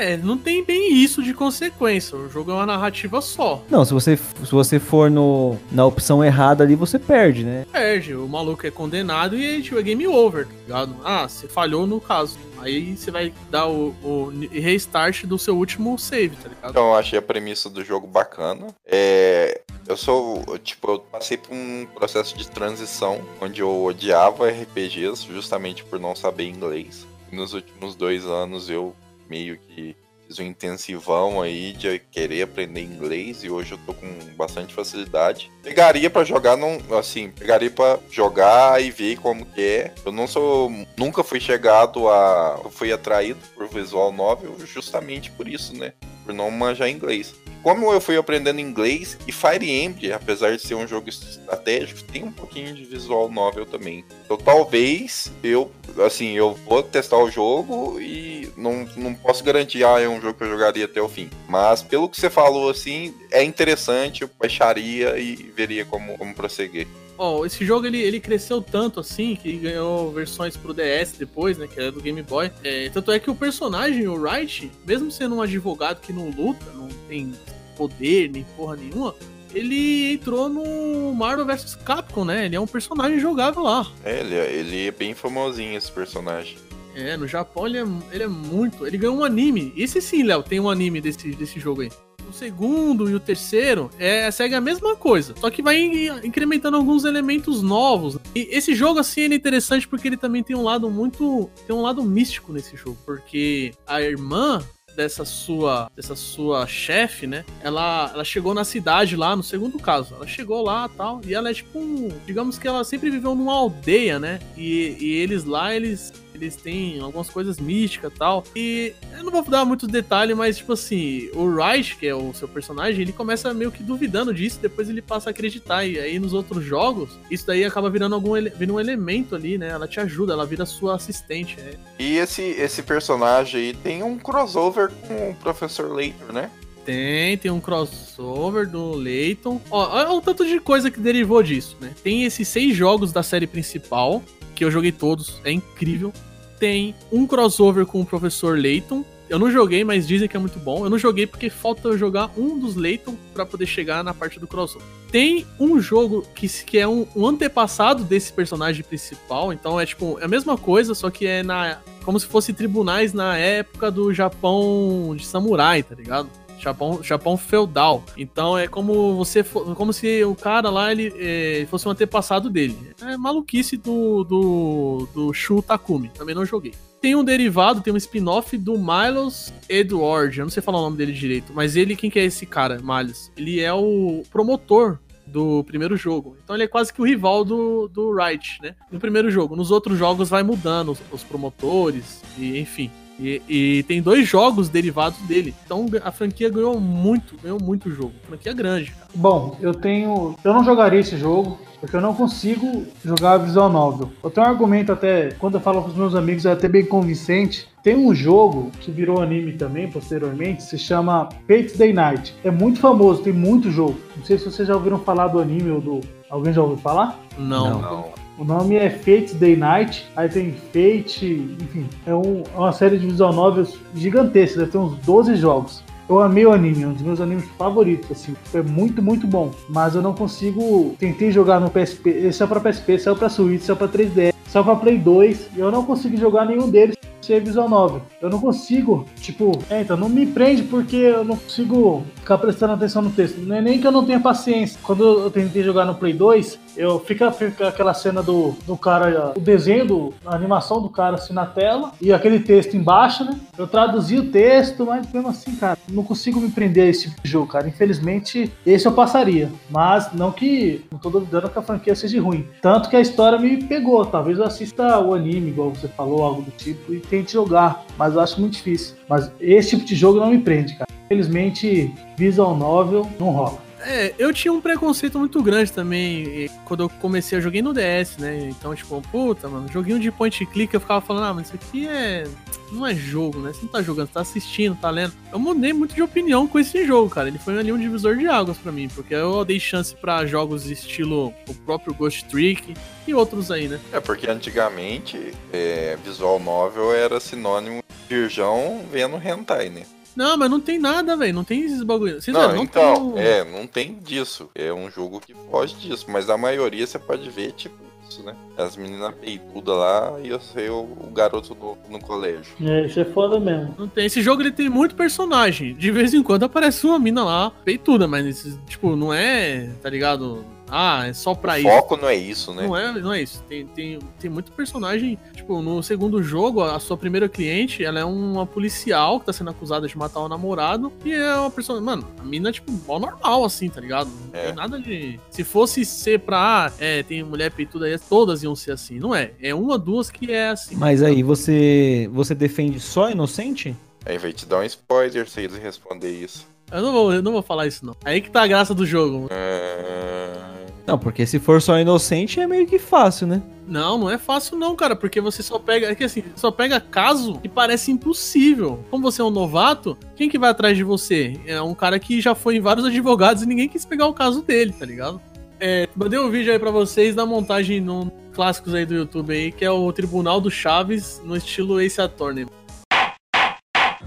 [0.00, 2.16] É, não tem bem isso de consequência.
[2.16, 3.62] O jogo é uma narrativa só.
[3.68, 7.66] Não, se você, se você for no, na opção errada ali, você perde, né?
[7.70, 10.96] Perde, o maluco é condenado e aí, tipo, é game over, tá ligado?
[11.04, 12.38] Ah, você falhou no caso.
[12.60, 16.70] Aí você vai dar o, o restart do seu último save, tá ligado?
[16.70, 18.68] Então eu achei a premissa do jogo bacana.
[18.86, 25.26] É, eu sou, tipo, eu passei por um processo de transição onde eu odiava RPGs
[25.26, 27.06] justamente por não saber inglês.
[27.30, 28.94] E nos últimos dois anos eu
[29.30, 34.06] meio que fiz um intensivão aí de querer aprender inglês e hoje eu tô com
[34.36, 35.50] bastante facilidade.
[35.62, 39.94] Pegaria pra jogar, não, assim, pegaria pra jogar e ver como que é.
[40.04, 45.76] Eu não sou, nunca fui chegado a, fui atraído por visual novel justamente por isso,
[45.76, 45.92] né?
[46.24, 47.34] Por não manjar inglês.
[47.62, 52.24] Como eu fui aprendendo inglês e Fire Emblem, apesar de ser um jogo estratégico, tem
[52.24, 54.04] um pouquinho de visual novel também.
[54.24, 55.70] Então talvez eu,
[56.04, 60.34] assim, eu vou testar o jogo e não, não posso garantir, ah, é um jogo
[60.34, 61.28] que eu jogaria até o fim.
[61.48, 66.86] Mas pelo que você falou, assim, é interessante, eu baixaria e veria como, como prosseguir.
[67.22, 71.66] Ó, esse jogo ele, ele cresceu tanto assim que ganhou versões pro DS depois, né?
[71.66, 72.50] Que era do Game Boy.
[72.64, 76.64] É, tanto é que o personagem, o Wright, mesmo sendo um advogado que não luta,
[76.74, 77.34] não tem
[77.80, 79.14] poder nem porra nenhuma,
[79.54, 82.44] ele entrou no Marvel vs Capcom, né?
[82.44, 83.90] Ele é um personagem jogável lá.
[84.04, 86.58] É, ele, é- ele é bem famosinho, esse personagem.
[86.94, 88.86] É, no Japão ele é, ele é muito.
[88.86, 89.72] Ele ganhou um anime.
[89.76, 91.90] Esse sim, Léo, tem um anime desse, desse jogo aí.
[92.28, 96.76] O segundo e o terceiro é, segue a mesma coisa, só que vai in- incrementando
[96.76, 98.18] alguns elementos novos.
[98.36, 101.50] E esse jogo, assim, ele é interessante porque ele também tem um lado muito.
[101.66, 102.96] Tem um lado místico nesse jogo.
[103.04, 104.62] Porque a irmã
[104.96, 107.44] dessa sua dessa sua chefe, né?
[107.62, 110.14] Ela, ela chegou na cidade lá, no segundo caso.
[110.14, 111.20] Ela chegou lá tal.
[111.24, 112.08] E ela é tipo um.
[112.26, 114.38] Digamos que ela sempre viveu numa aldeia, né?
[114.56, 116.12] E, e eles lá, eles.
[116.40, 118.44] Eles têm algumas coisas místicas e tal.
[118.56, 122.32] E eu não vou dar muitos detalhes, mas, tipo assim, o Wright, que é o
[122.32, 125.84] seu personagem, ele começa meio que duvidando disso, depois ele passa a acreditar.
[125.84, 129.68] E aí nos outros jogos, isso daí acaba virando algum virando um elemento ali, né?
[129.68, 131.56] Ela te ajuda, ela vira sua assistente.
[131.58, 136.50] É, E esse, esse personagem aí tem um crossover com o Professor Layton, né?
[136.84, 139.60] Tem, tem um crossover do Layton.
[139.70, 141.94] Ó, olha o tanto de coisa que derivou disso, né?
[142.02, 144.22] Tem esses seis jogos da série principal,
[144.54, 146.12] que eu joguei todos, é incrível.
[146.60, 149.04] Tem um crossover com o professor Layton.
[149.28, 150.84] Eu não joguei, mas dizem que é muito bom.
[150.84, 154.38] Eu não joguei porque falta eu jogar um dos Layton pra poder chegar na parte
[154.38, 154.86] do crossover.
[155.10, 160.18] Tem um jogo que, que é um, um antepassado desse personagem principal, então é tipo
[160.20, 164.12] é a mesma coisa, só que é na como se fosse tribunais na época do
[164.12, 166.28] Japão de samurai, tá ligado?
[166.60, 168.04] Japão, Japão feudal.
[168.16, 172.76] Então é como você como se o cara lá ele eh, fosse um antepassado dele.
[173.02, 176.10] É maluquice do do, do Shu Takumi.
[176.10, 176.74] Também não joguei.
[177.00, 180.38] Tem um derivado, tem um spin-off do Milos Edward.
[180.38, 182.78] Eu não sei falar o nome dele direito, mas ele, quem que é esse cara,
[182.82, 183.32] Miles?
[183.38, 186.36] Ele é o promotor do primeiro jogo.
[186.42, 188.74] Então ele é quase que o rival do, do Wright, né?
[188.90, 189.56] No primeiro jogo.
[189.56, 192.90] Nos outros jogos vai mudando os, os promotores, e enfim.
[193.20, 195.54] E, e tem dois jogos derivados dele.
[195.64, 198.12] Então a franquia ganhou muito, ganhou muito jogo.
[198.26, 199.08] Franquia grande, cara.
[199.14, 200.34] Bom, eu tenho.
[200.42, 204.10] Eu não jogaria esse jogo, porque eu não consigo jogar visual novel.
[204.24, 206.84] Eu tenho um argumento até, quando eu falo com os meus amigos, é até bem
[206.84, 207.68] convincente.
[207.82, 212.34] Tem um jogo que virou anime também, posteriormente, se chama Fate's Day Night.
[212.44, 213.98] É muito famoso, tem muito jogo.
[214.16, 216.00] Não sei se vocês já ouviram falar do anime ou do.
[216.28, 217.18] Alguém já ouviu falar?
[217.38, 217.80] Não.
[217.80, 218.19] Não.
[218.40, 222.96] O nome é Fate's Day Night, aí tem Fate, enfim, é, um- é uma série
[222.96, 225.84] de visual novels gigantesca, deve ter uns 12 jogos.
[226.08, 229.50] Eu amei o anime, é um dos meus animes favoritos, assim, é muito, muito bom.
[229.68, 233.60] Mas eu não consigo, tentei jogar no PSP, esse é pra PSP, saiu pra Switch,
[233.60, 236.96] saiu pra 3DS, saiu pra Play 2, e eu não consegui jogar nenhum deles
[237.30, 238.02] ser visual novel.
[238.20, 242.72] Eu não consigo, tipo, é, então não me prende porque eu não consigo ficar prestando
[242.72, 243.38] atenção no texto.
[243.38, 244.80] Não é nem que eu não tenha paciência.
[244.82, 249.32] Quando eu tentei jogar no Play 2, eu fica, fica aquela cena do, do cara,
[249.36, 253.38] o desenho, do, a animação do cara assim na tela e aquele texto embaixo, né?
[253.56, 257.20] Eu traduzi o texto, mas mesmo assim, cara, não consigo me prender a esse tipo
[257.22, 257.68] jogo, cara.
[257.68, 259.50] Infelizmente, esse eu passaria.
[259.68, 260.84] Mas não que.
[260.90, 262.48] Não tô duvidando que a franquia seja ruim.
[262.60, 264.04] Tanto que a história me pegou.
[264.04, 267.84] Talvez eu assista o anime, igual você falou, algo do tipo, e jogar.
[267.98, 268.96] Mas eu acho muito difícil.
[269.08, 270.88] Mas esse tipo de jogo não me prende, cara.
[271.06, 273.58] Infelizmente, visual novel não rola.
[273.82, 278.18] É, eu tinha um preconceito muito grande também quando eu comecei, eu joguei no DS,
[278.18, 278.48] né?
[278.50, 281.88] Então, tipo, puta, mano, joguinho de point click, eu ficava falando, ah, mas isso aqui
[281.88, 282.24] é.
[282.70, 283.52] Não é jogo, né?
[283.52, 285.12] Você não tá jogando, você tá assistindo, tá lendo.
[285.32, 287.26] Eu mudei muito de opinião com esse jogo, cara.
[287.26, 290.70] Ele foi ali um divisor de águas pra mim, porque eu dei chance pra jogos
[290.70, 292.74] estilo o próprio Ghost Trick
[293.08, 293.80] e outros aí, né?
[293.92, 299.82] É porque antigamente é, visual novel era sinônimo de virgão vendo hentai, né?
[300.16, 301.34] Não, mas não tem nada, velho.
[301.34, 302.20] Não tem esses bagulho.
[302.20, 303.22] Vocês Não, não, então, tem.
[303.22, 304.50] é, não tem disso.
[304.54, 307.74] É um jogo que foge disso, mas a maioria você pode ver, tipo,
[308.08, 308.34] isso, né?
[308.58, 312.52] As meninas peitudas lá e eu sei o, o garoto no, no colégio.
[312.60, 313.74] É, isso é foda mesmo.
[313.78, 314.06] Não tem.
[314.06, 315.74] Esse jogo ele tem muito personagem.
[315.74, 319.88] De vez em quando aparece uma mina lá, peituda, mas esse, tipo, não é, tá
[319.88, 320.44] ligado?
[320.70, 321.68] Ah, é só pra o isso.
[321.68, 322.66] foco não é isso, né?
[322.66, 323.42] Não é, não é isso.
[323.48, 325.18] Tem, tem, tem muito personagem.
[325.34, 329.50] Tipo, no segundo jogo, a sua primeira cliente, ela é uma policial que tá sendo
[329.50, 330.92] acusada de matar o namorado.
[331.04, 331.84] E é uma personagem.
[331.84, 334.08] Mano, a mina é tipo mó normal, assim, tá ligado?
[334.32, 334.46] Não É.
[334.46, 335.18] tem nada de.
[335.30, 336.66] Se fosse ser pra.
[336.66, 338.98] Ah, é, tem mulher peituda aí, todas iam ser assim.
[338.98, 339.32] Não é.
[339.42, 340.76] É uma, duas que é assim.
[340.76, 343.74] Mas aí, você você defende só inocente?
[344.06, 346.46] Aí vai te dar um spoiler se eles responder isso.
[346.72, 347.94] Eu não vou, eu não vou falar isso, não.
[348.04, 349.28] Aí que tá a graça do jogo.
[349.30, 350.49] Ah,
[350.90, 353.40] Não, porque se for só inocente é meio que fácil, né?
[353.64, 356.80] Não, não é fácil não, cara, porque você só pega, é que assim, só pega
[356.80, 358.84] caso que parece impossível.
[358.90, 361.38] Como você é um novato, quem que vai atrás de você?
[361.46, 364.42] É um cara que já foi em vários advogados e ninguém quis pegar o caso
[364.42, 365.20] dele, tá ligado?
[365.60, 369.52] É, mandei um vídeo aí pra vocês da montagem no clássicos aí do YouTube aí,
[369.52, 372.48] que é o Tribunal do Chaves no estilo Ace Attorney.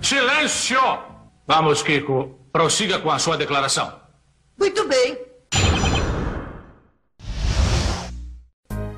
[0.02, 0.82] Silêncio!
[1.48, 2.38] Vamos, Kiko.
[2.52, 3.94] Prossiga com a sua declaração.
[4.60, 5.33] Muito bem.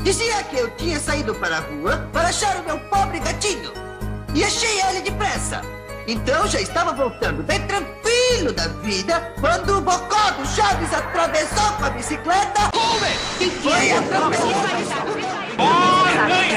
[0.05, 3.73] Dizia que eu tinha saído para a rua para achar o meu pobre gatinho.
[4.35, 5.63] E achei ele depressa.
[6.07, 11.85] Então já estava voltando bem tranquilo da vida quando o bocó do Chaves atravessou com
[11.85, 12.69] a bicicleta.
[13.41, 14.45] E foi atravessar.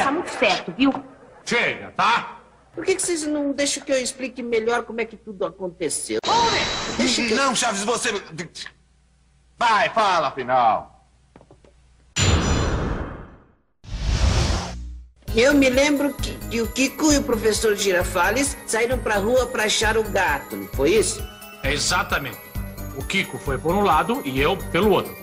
[0.05, 0.93] Tá muito certo, viu?
[1.43, 2.43] Chega, tá?
[2.75, 6.21] Por que, que vocês não deixam que eu explique melhor como é que tudo aconteceu?
[6.99, 7.37] Deixa que eu...
[7.39, 8.13] Não, Chaves, você.
[9.57, 10.98] Vai, fala, afinal.
[15.39, 19.67] Eu me lembro que, que o Kiko e o professor Girafales saíram pra rua pra
[19.67, 21.25] achar o gato, não foi isso?
[21.63, 22.37] Exatamente.
[22.97, 25.17] O Kiko foi por um lado e eu pelo outro.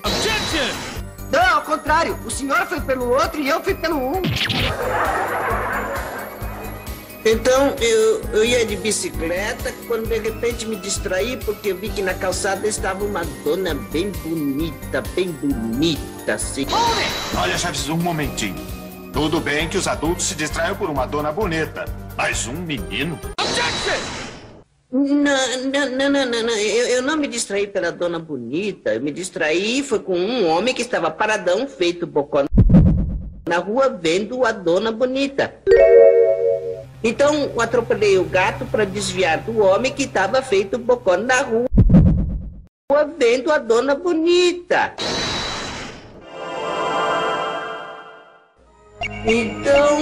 [1.29, 2.17] Não, ao contrário.
[2.25, 4.21] O senhor foi pelo outro e eu fui pelo um.
[7.25, 12.01] Então, eu, eu ia de bicicleta quando de repente me distraí porque eu vi que
[12.01, 16.65] na calçada estava uma dona bem bonita, bem bonita, assim.
[17.37, 18.84] Olha, Chaves, um momentinho.
[19.15, 21.85] Tudo bem que os adultos se distraiam por uma dona bonita,
[22.17, 23.17] mas um menino?
[24.91, 26.57] Não, não, não, não, não, não.
[26.57, 28.93] Eu, eu não me distraí pela dona bonita.
[28.93, 32.43] Eu me distraí foi com um homem que estava paradão, feito bocó
[33.47, 35.55] na rua, vendo a dona bonita.
[37.01, 41.65] Então atropelei o gato para desviar do homem que estava feito bocó na rua
[43.17, 44.93] vendo a dona bonita.
[49.27, 49.97] Então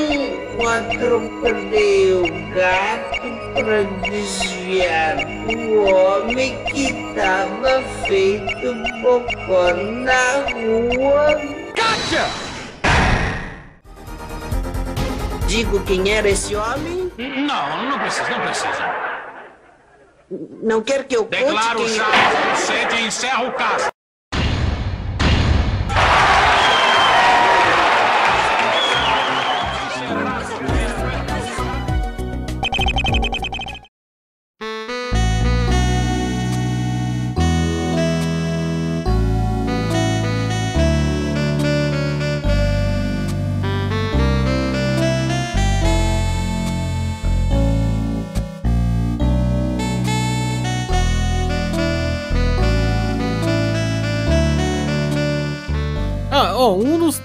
[0.68, 3.22] atropelei o gato
[3.54, 11.40] para desviar do homem que estava feito bocó na rua.
[11.70, 12.30] Gotcha!
[15.48, 17.10] Digo quem era esse homem?
[17.18, 19.14] Não, não precisa, não precisa.
[20.62, 22.06] Não quer que eu conte Declaro quem já
[22.48, 23.93] inocente e encerro o caso.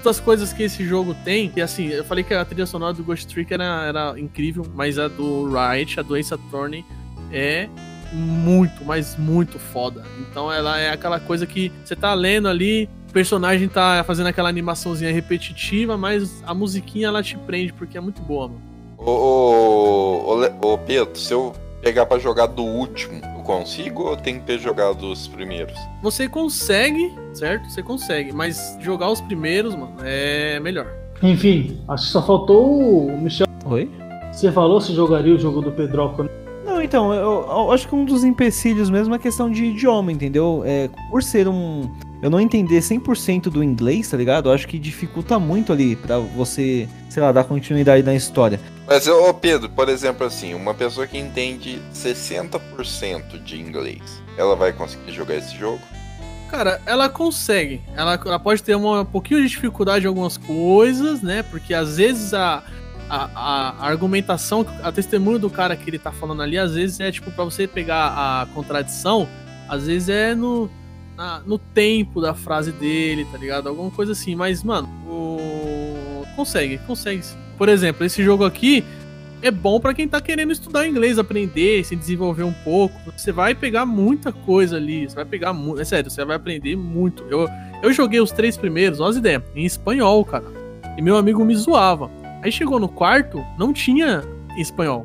[0.03, 3.03] Das coisas que esse jogo tem, que assim, eu falei que a trilha sonora do
[3.03, 6.85] Ghost Trick era, era incrível, mas a do Riot, a do Ace Attorney,
[7.31, 7.67] é
[8.11, 10.03] muito, mas muito foda.
[10.19, 14.49] Então ela é aquela coisa que você tá lendo ali, o personagem tá fazendo aquela
[14.49, 18.61] animaçãozinha repetitiva, mas a musiquinha ela te prende porque é muito boa, mano.
[18.97, 24.35] Ô, ô, ô, ô, Pedro, se eu pegar pra jogar do último, consigo ou tem
[24.35, 25.73] que ter jogado os primeiros?
[26.03, 27.67] Você consegue, certo?
[27.67, 30.85] Você consegue, mas jogar os primeiros, mano, é melhor.
[31.23, 33.47] Enfim, acho que só faltou o Michel.
[33.65, 33.89] Oi?
[34.31, 36.29] Você falou se jogaria o jogo do Pedroco, né?
[36.63, 40.11] Não, então, eu, eu acho que um dos empecilhos mesmo é a questão de idioma,
[40.11, 40.61] entendeu?
[40.63, 41.89] É, por ser um.
[42.21, 44.49] Eu não entender 100% do inglês, tá ligado?
[44.49, 48.59] Eu acho que dificulta muito ali pra você, sei lá, dar continuidade na história.
[48.89, 54.01] Mas, ô Pedro, por exemplo, assim, uma pessoa que entende 60% de inglês,
[54.35, 55.79] ela vai conseguir jogar esse jogo?
[56.49, 57.83] Cara, ela consegue.
[57.95, 61.43] Ela, ela pode ter uma, um pouquinho de dificuldade em algumas coisas, né?
[61.43, 62.63] Porque às vezes a,
[63.07, 67.11] a, a argumentação, a testemunha do cara que ele tá falando ali, às vezes é
[67.11, 69.29] tipo, pra você pegar a contradição,
[69.67, 70.67] às vezes é no,
[71.15, 73.69] na- no tempo da frase dele, tá ligado?
[73.69, 74.33] Alguma coisa assim.
[74.33, 76.25] Mas, mano, o...
[76.35, 77.37] consegue, consegue sim.
[77.59, 78.85] Por exemplo, esse jogo aqui
[79.41, 82.95] é bom pra quem tá querendo estudar inglês, aprender, se desenvolver um pouco.
[83.15, 85.81] Você vai pegar muita coisa ali, você vai pegar muito.
[85.81, 87.25] É sério, você vai aprender muito.
[87.29, 87.49] Eu,
[87.83, 90.45] eu joguei os três primeiros, as ideias, em espanhol, cara.
[90.97, 92.09] E meu amigo me zoava.
[92.41, 94.23] Aí chegou no quarto, não tinha
[94.57, 95.03] espanhol.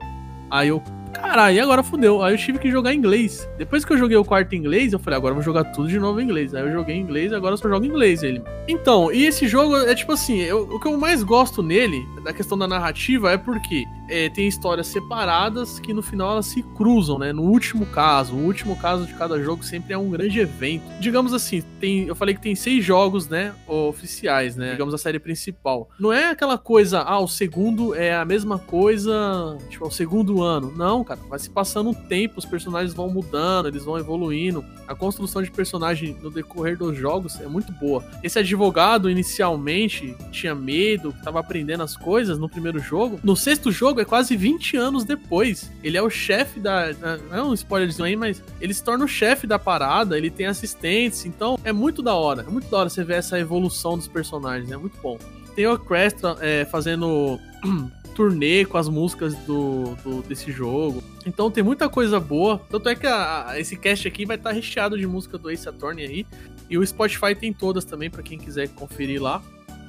[0.48, 0.80] Aí eu,
[1.14, 2.22] caralho, e agora fudeu.
[2.22, 3.48] Aí eu tive que jogar inglês.
[3.56, 5.88] Depois que eu joguei o quarto em inglês, eu falei, agora eu vou jogar tudo
[5.88, 6.54] de novo em inglês.
[6.54, 8.42] Aí eu joguei em inglês agora eu só jogo em inglês ele.
[8.68, 12.32] Então, e esse jogo é tipo assim, eu- o que eu mais gosto nele, da
[12.32, 17.18] questão da narrativa, é porque é, tem histórias separadas que no final elas se cruzam,
[17.18, 17.32] né?
[17.32, 20.84] No último caso, o último caso de cada jogo sempre é um grande evento.
[21.00, 23.54] Digamos assim, tem, eu falei que tem seis jogos, né?
[23.66, 24.72] Oficiais, né?
[24.72, 25.88] Digamos a série principal.
[25.98, 30.42] Não é aquela coisa, ah, o segundo é a mesma coisa, tipo, é o segundo
[30.42, 30.72] ano.
[30.76, 34.64] Não, cara, vai se passando um tempo, os personagens vão mudando, eles vão evoluindo.
[34.86, 38.04] A construção de personagem no decorrer dos jogos é muito boa.
[38.22, 43.20] Esse advogado, inicialmente, tinha medo, tava aprendendo as coisas no primeiro jogo.
[43.22, 45.70] No sexto jogo é quase 20 anos depois.
[45.82, 46.92] Ele é o chefe da.
[47.30, 50.46] Não é um spoilerzinho aí, mas ele se torna o chefe da parada, ele tem
[50.46, 51.24] assistentes.
[51.26, 52.42] Então é muito da hora.
[52.46, 54.70] É muito da hora você ver essa evolução dos personagens.
[54.70, 55.18] É muito bom.
[55.54, 57.38] Tem o Cresta é, fazendo
[58.14, 61.02] turnê com as músicas do, do- desse jogo.
[61.26, 62.60] Então tem muita coisa boa.
[62.70, 66.04] Tanto é que a- esse cast aqui vai estar recheado de música do Ace Attorney
[66.06, 66.26] aí.
[66.70, 69.42] E o Spotify tem todas também, pra quem quiser conferir lá.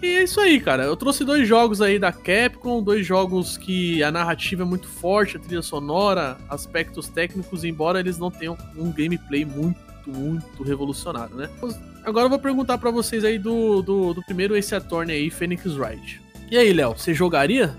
[0.03, 0.83] E é isso aí, cara.
[0.83, 5.37] Eu trouxe dois jogos aí da Capcom, dois jogos que a narrativa é muito forte,
[5.37, 11.49] a trilha sonora, aspectos técnicos, embora eles não tenham um gameplay muito, muito revolucionário, né?
[12.03, 15.65] Agora eu vou perguntar pra vocês aí do, do, do primeiro Ace Attorney aí, Phoenix
[15.77, 16.21] Wright.
[16.51, 17.75] E aí, Léo, você jogaria?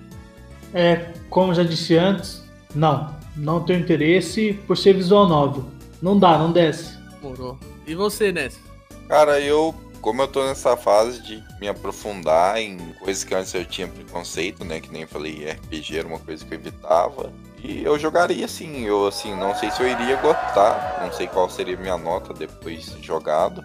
[0.76, 3.16] É, como já disse antes, não.
[3.34, 5.64] Não tenho interesse por ser visual novel.
[6.02, 6.98] Não dá, não desce.
[7.22, 7.58] Morou.
[7.86, 8.60] E você, Ness?
[9.08, 13.64] Cara, eu, como eu tô nessa fase de me aprofundar em coisas que antes eu
[13.64, 14.78] tinha preconceito, né?
[14.78, 17.32] Que nem falei, RPG era uma coisa que eu evitava.
[17.64, 21.48] E eu jogaria sim, eu assim, não sei se eu iria gostar, não sei qual
[21.48, 23.64] seria a minha nota depois de jogado.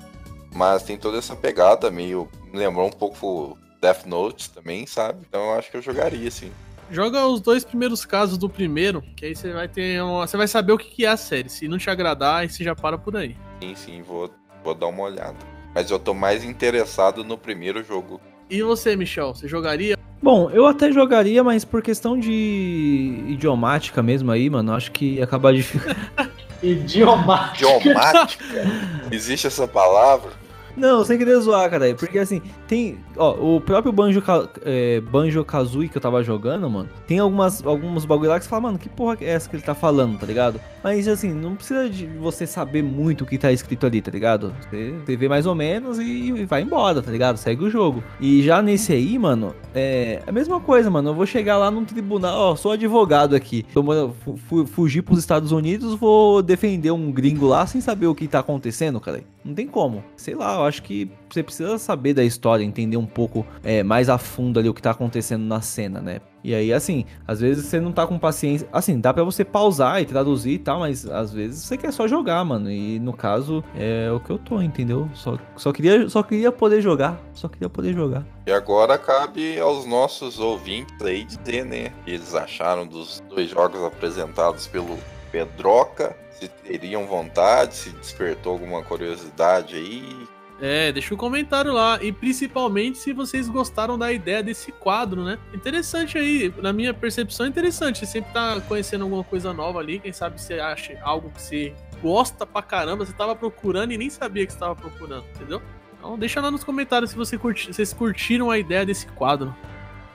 [0.55, 2.29] Mas tem toda essa pegada meio.
[2.53, 5.25] Me lembrou um pouco Death Note também, sabe?
[5.27, 6.53] Então eu acho que eu jogaria sim.
[6.91, 10.27] Joga os dois primeiros casos do primeiro, que aí você vai ter uma...
[10.27, 11.47] Você vai saber o que é a série.
[11.47, 13.37] Se não te agradar, aí você já para por aí.
[13.61, 14.29] Sim, sim, vou,
[14.61, 15.37] vou dar uma olhada.
[15.73, 18.19] Mas eu tô mais interessado no primeiro jogo.
[18.49, 19.97] E você, Michel, você jogaria?
[20.21, 25.23] Bom, eu até jogaria, mas por questão de idiomática mesmo aí, mano, acho que ia
[25.23, 25.95] acabar de ficar.
[26.61, 27.77] Idiomática.
[27.77, 28.45] Idiomática?
[29.09, 30.31] Existe essa palavra?
[30.75, 31.93] Não, sem querer zoar, cara.
[31.95, 32.41] Porque assim,
[32.71, 32.97] tem.
[33.17, 34.23] Ó, o próprio Banjo,
[34.63, 36.87] é, Banjo Kazooie que eu tava jogando, mano.
[37.05, 39.61] Tem algumas, alguns bagulho lá que você fala, mano, que porra é essa que ele
[39.63, 40.57] tá falando, tá ligado?
[40.81, 44.55] Mas assim, não precisa de você saber muito o que tá escrito ali, tá ligado?
[44.61, 47.35] Você, você vê mais ou menos e, e vai embora, tá ligado?
[47.35, 48.01] Segue o jogo.
[48.21, 51.09] E já nesse aí, mano, é a mesma coisa, mano.
[51.09, 53.65] Eu vou chegar lá num tribunal, ó, sou advogado aqui.
[53.73, 53.83] Tô,
[54.47, 58.39] fu- fugir pros Estados Unidos, vou defender um gringo lá sem saber o que tá
[58.39, 59.21] acontecendo, cara.
[59.43, 60.01] Não tem como.
[60.15, 64.09] Sei lá, eu acho que você precisa saber da história, entender um pouco é, mais
[64.09, 66.21] a fundo ali o que tá acontecendo na cena, né?
[66.43, 68.67] E aí, assim, às vezes você não tá com paciência.
[68.73, 72.07] Assim, dá pra você pausar e traduzir e tal, mas às vezes você quer só
[72.07, 72.71] jogar, mano.
[72.71, 75.07] E no caso, é o que eu tô, entendeu?
[75.13, 77.21] Só, só, queria, só queria poder jogar.
[77.33, 78.25] Só queria poder jogar.
[78.47, 81.91] E agora cabe aos nossos ouvintes aí dizer, né?
[82.07, 84.97] eles acharam dos dois jogos apresentados pelo
[85.31, 86.15] Pedroca.
[86.31, 90.27] Se teriam vontade, se despertou alguma curiosidade aí.
[90.61, 91.97] É, deixa um comentário lá.
[92.03, 95.39] E principalmente se vocês gostaram da ideia desse quadro, né?
[95.53, 96.53] Interessante aí.
[96.61, 97.97] Na minha percepção, é interessante.
[97.99, 99.99] Você sempre tá conhecendo alguma coisa nova ali.
[99.99, 103.05] Quem sabe você acha algo que você gosta pra caramba.
[103.05, 105.61] Você tava procurando e nem sabia que você tava procurando, entendeu?
[105.97, 109.55] Então deixa lá nos comentários se você curti- vocês curtiram a ideia desse quadro.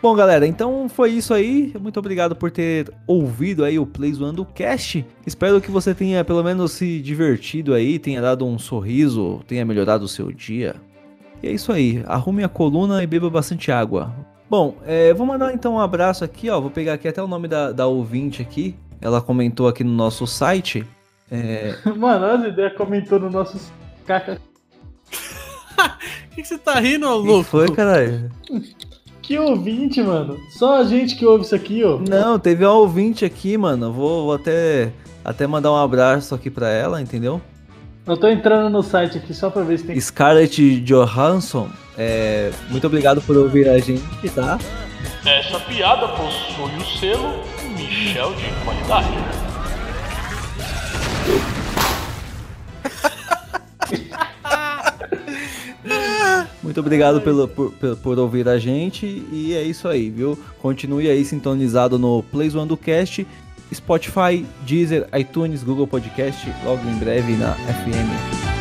[0.06, 1.74] Bom, galera, então foi isso aí.
[1.80, 5.04] Muito obrigado por ter ouvido aí o Play Zoando Cast.
[5.26, 10.04] Espero que você tenha pelo menos se divertido aí, tenha dado um sorriso, tenha melhorado
[10.04, 10.76] o seu dia.
[11.42, 12.04] E é isso aí.
[12.06, 14.14] Arrume a coluna e beba bastante água.
[14.48, 16.60] Bom, é, vou mandar então um abraço aqui, ó.
[16.60, 18.76] Vou pegar aqui até o nome da, da ouvinte aqui.
[19.00, 20.86] Ela comentou aqui no nosso site.
[21.28, 23.58] É, Mano, as ideias comentou no nosso.
[24.06, 24.40] Caca.
[26.30, 27.44] O que, que você tá rindo, ô que louco?
[27.44, 28.30] foi, caralho?
[29.26, 30.38] Que ouvinte, mano.
[30.50, 31.98] Só a gente que ouve isso aqui, ó.
[31.98, 33.92] Não, teve uma ouvinte aqui, mano.
[33.92, 34.92] Vou, vou até,
[35.24, 37.42] até mandar um abraço aqui pra ela, entendeu?
[38.06, 40.00] Eu tô entrando no site aqui só pra ver se tem.
[40.00, 41.68] Scarlett Johansson,
[41.98, 44.60] é, muito obrigado por ouvir a gente, tá?
[45.24, 47.42] Essa piada possui o selo
[47.76, 49.08] Michel de qualidade.
[56.66, 57.70] Muito obrigado pelo, por,
[58.02, 60.36] por, ouvir a gente e é isso aí, viu?
[60.60, 63.24] Continue aí sintonizado no Plays One do Cast,
[63.72, 68.55] Spotify, Deezer, iTunes, Google Podcast, logo em breve na FM.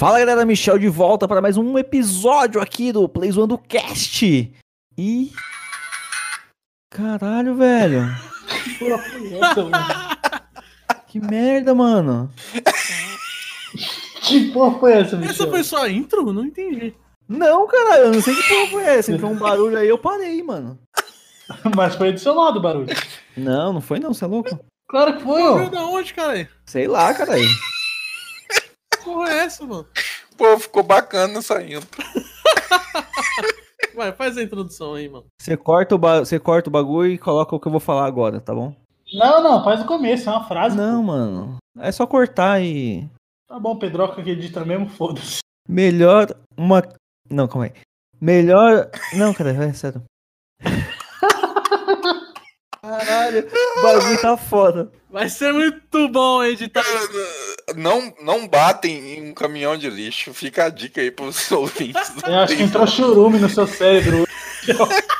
[0.00, 4.50] Fala galera, Michel de volta para mais um episódio aqui do Play Zoando Cast.
[4.96, 5.30] E.
[6.90, 8.06] Caralho, velho.
[8.78, 10.10] Porra, foi essa, mano?
[11.06, 12.30] Que merda, mano.
[14.22, 15.50] Que porra foi essa, Essa Michel?
[15.50, 16.32] foi só a intro?
[16.32, 16.94] Não entendi.
[17.28, 19.12] Não, caralho, eu não sei que porra foi essa.
[19.12, 20.78] Entrou um barulho aí, eu parei, mano.
[21.76, 22.88] Mas foi do seu lado o barulho.
[23.36, 24.58] Não, não foi não, você é louco?
[24.88, 25.68] Claro que foi, Veio ó.
[25.68, 26.48] da onde, cara?
[26.64, 27.44] Sei lá, caralho.
[29.10, 29.88] Porra é essa, mano?
[30.38, 31.88] Pô, ficou bacana essa intro.
[33.94, 35.26] Vai, faz a introdução aí, mano.
[35.40, 36.20] Você corta, o ba...
[36.20, 38.72] você corta o bagulho e coloca o que eu vou falar agora, tá bom?
[39.12, 40.76] Não, não, faz o começo, é uma frase.
[40.76, 41.56] Não, mano.
[41.78, 43.08] É só cortar e.
[43.48, 45.40] Tá bom, Pedroca que edita mesmo, foda-se.
[45.68, 46.80] Melhor uma.
[47.28, 47.72] Não, calma aí.
[48.20, 48.88] Melhor.
[49.14, 50.04] Não, cara, é sério.
[52.80, 54.92] Caralho, o bagulho tá foda.
[55.10, 56.84] Vai ser muito bom editar.
[57.76, 60.32] Não, não batem em um caminhão de lixo.
[60.32, 62.12] Fica a dica aí pros ouvintes.
[62.24, 64.26] Eu acho que entrou churume no seu cérebro.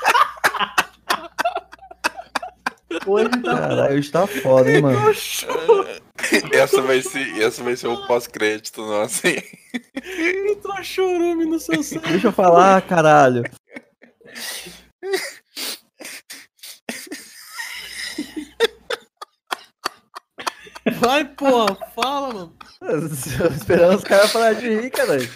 [3.07, 4.99] Hoje tá Caralho, hoje tá foda, hein, mano.
[6.53, 9.27] Essa vai ser, essa vai ser o pós-crédito nosso.
[9.27, 9.43] hein?
[10.51, 12.11] Entrou churume no seu cérebro.
[12.11, 13.45] Deixa eu falar, caralho.
[20.99, 22.57] Vai, porra, fala, mano.
[23.57, 25.29] Esperando os caras falar de rir, caralho.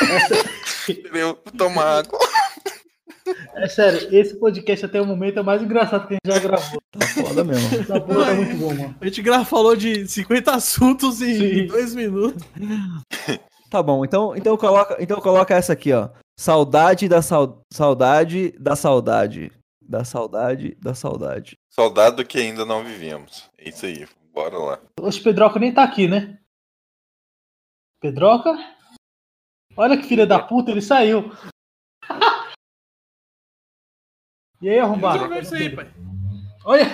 [1.12, 2.18] Eu tomar água.
[3.56, 6.40] É sério, esse podcast até o momento é o mais engraçado que a gente já
[6.48, 6.80] gravou.
[6.98, 7.80] Tá foda mesmo.
[7.80, 8.96] Essa porra tá muito bom, mano.
[9.00, 11.66] A gente falou de 50 assuntos em Sim.
[11.66, 12.42] dois minutos.
[13.70, 16.08] Tá bom, então, então, coloca, então coloca essa aqui, ó.
[16.38, 19.52] Saudade da sau- saudade da saudade.
[19.82, 21.54] Da saudade da saudade.
[21.70, 23.44] Saudade do que ainda não vivemos.
[23.58, 24.06] É isso aí.
[24.32, 24.80] Bora lá.
[25.00, 26.38] Hoje Pedroca nem tá aqui, né?
[28.00, 28.50] Pedroca?
[29.76, 31.30] Olha que filha da puta, ele saiu.
[34.60, 35.32] E aí, arrombado?
[35.32, 35.88] Aí, pai.
[36.64, 36.84] Olha,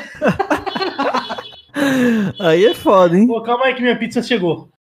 [2.39, 3.27] Aí é foda, hein?
[3.27, 4.71] Pô, calma aí que minha pizza chegou.